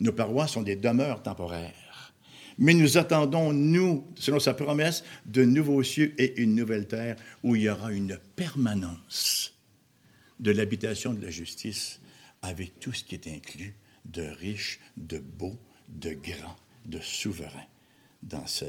[0.00, 2.12] Nos paroisses sont des demeures temporaires.
[2.58, 7.56] Mais nous attendons, nous, selon sa promesse, de nouveaux cieux et une nouvelle terre où
[7.56, 9.51] il y aura une permanence
[10.42, 12.00] de l'habitation de la justice
[12.42, 13.74] avec tout ce qui est inclus
[14.04, 15.56] de riche, de beau,
[15.88, 17.64] de grand, de souverain
[18.24, 18.64] dans, ce,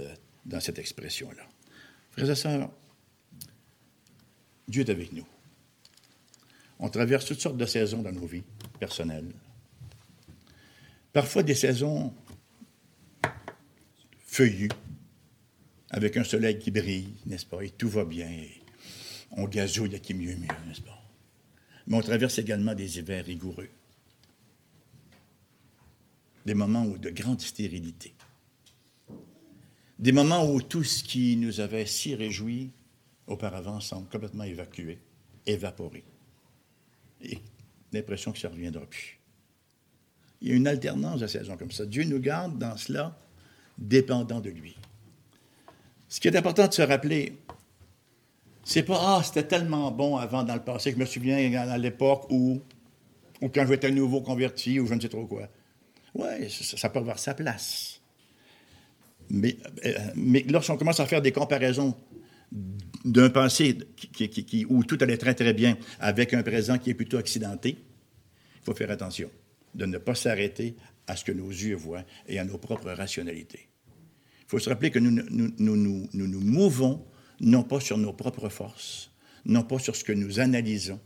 [0.45, 1.43] dans cette expression-là.
[2.11, 2.71] Frères et sœurs,
[4.67, 5.25] Dieu est avec nous.
[6.77, 8.43] On traverse toutes sortes de saisons dans nos vies
[8.79, 9.33] personnelles.
[11.11, 12.13] Parfois des saisons
[14.19, 14.69] feuillues,
[15.89, 18.29] avec un soleil qui brille, n'est-ce pas, et tout va bien,
[19.31, 21.02] on gazouille à qui mieux mieux, n'est-ce pas?
[21.87, 23.69] Mais on traverse également des hivers rigoureux,
[26.45, 28.13] des moments de grande stérilité,
[29.99, 32.71] des moments où tout ce qui nous avait si réjouis
[33.27, 34.99] auparavant semble complètement évacué,
[35.45, 36.03] évaporé.
[37.21, 37.39] Et
[37.91, 39.19] l'impression que ça ne reviendra plus.
[40.41, 41.85] Il y a une alternance de saisons comme ça.
[41.85, 43.17] Dieu nous garde dans cela,
[43.77, 44.75] dépendant de lui.
[46.09, 47.37] Ce qui est important de se rappeler,
[48.63, 51.77] c'est pas Ah, c'était tellement bon avant dans le passé, que je me souviens à
[51.77, 52.61] l'époque où,
[53.41, 55.49] ou quand j'étais nouveau converti, ou je ne sais trop quoi.
[56.15, 57.99] Oui, ça, peut avoir sa place.
[59.29, 61.95] Mais, euh, mais lorsqu'on commence à faire des comparaisons
[63.03, 67.17] d'un passé qui, où tout allait très très bien avec un présent qui est plutôt
[67.17, 69.29] accidenté, il faut faire attention
[69.73, 70.75] de ne pas s'arrêter
[71.07, 73.67] à ce que nos yeux voient et à nos propres rationalités.
[74.41, 77.03] Il faut se rappeler que nous, nous, nous, nous, nous mouvons
[77.43, 79.11] non pas sur nos propres forces,
[79.45, 80.99] non pas sur ce que nous analysons,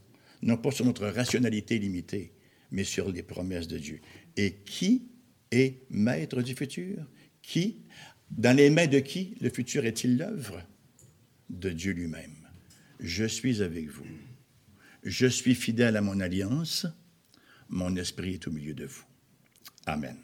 [0.44, 2.32] non pas sur notre rationalité limitée,
[2.72, 4.00] mais sur les promesses de Dieu.
[4.36, 5.08] Et qui
[5.52, 7.06] est maître du futur?
[7.42, 7.82] Qui
[8.30, 10.62] Dans les mains de qui le futur est-il l'œuvre?
[11.50, 12.36] De Dieu lui-même.
[13.00, 14.06] Je suis avec vous.
[15.04, 16.86] Je suis fidèle à mon alliance.
[17.70, 19.06] Mon esprit est au milieu de vous.
[19.86, 20.18] Amen.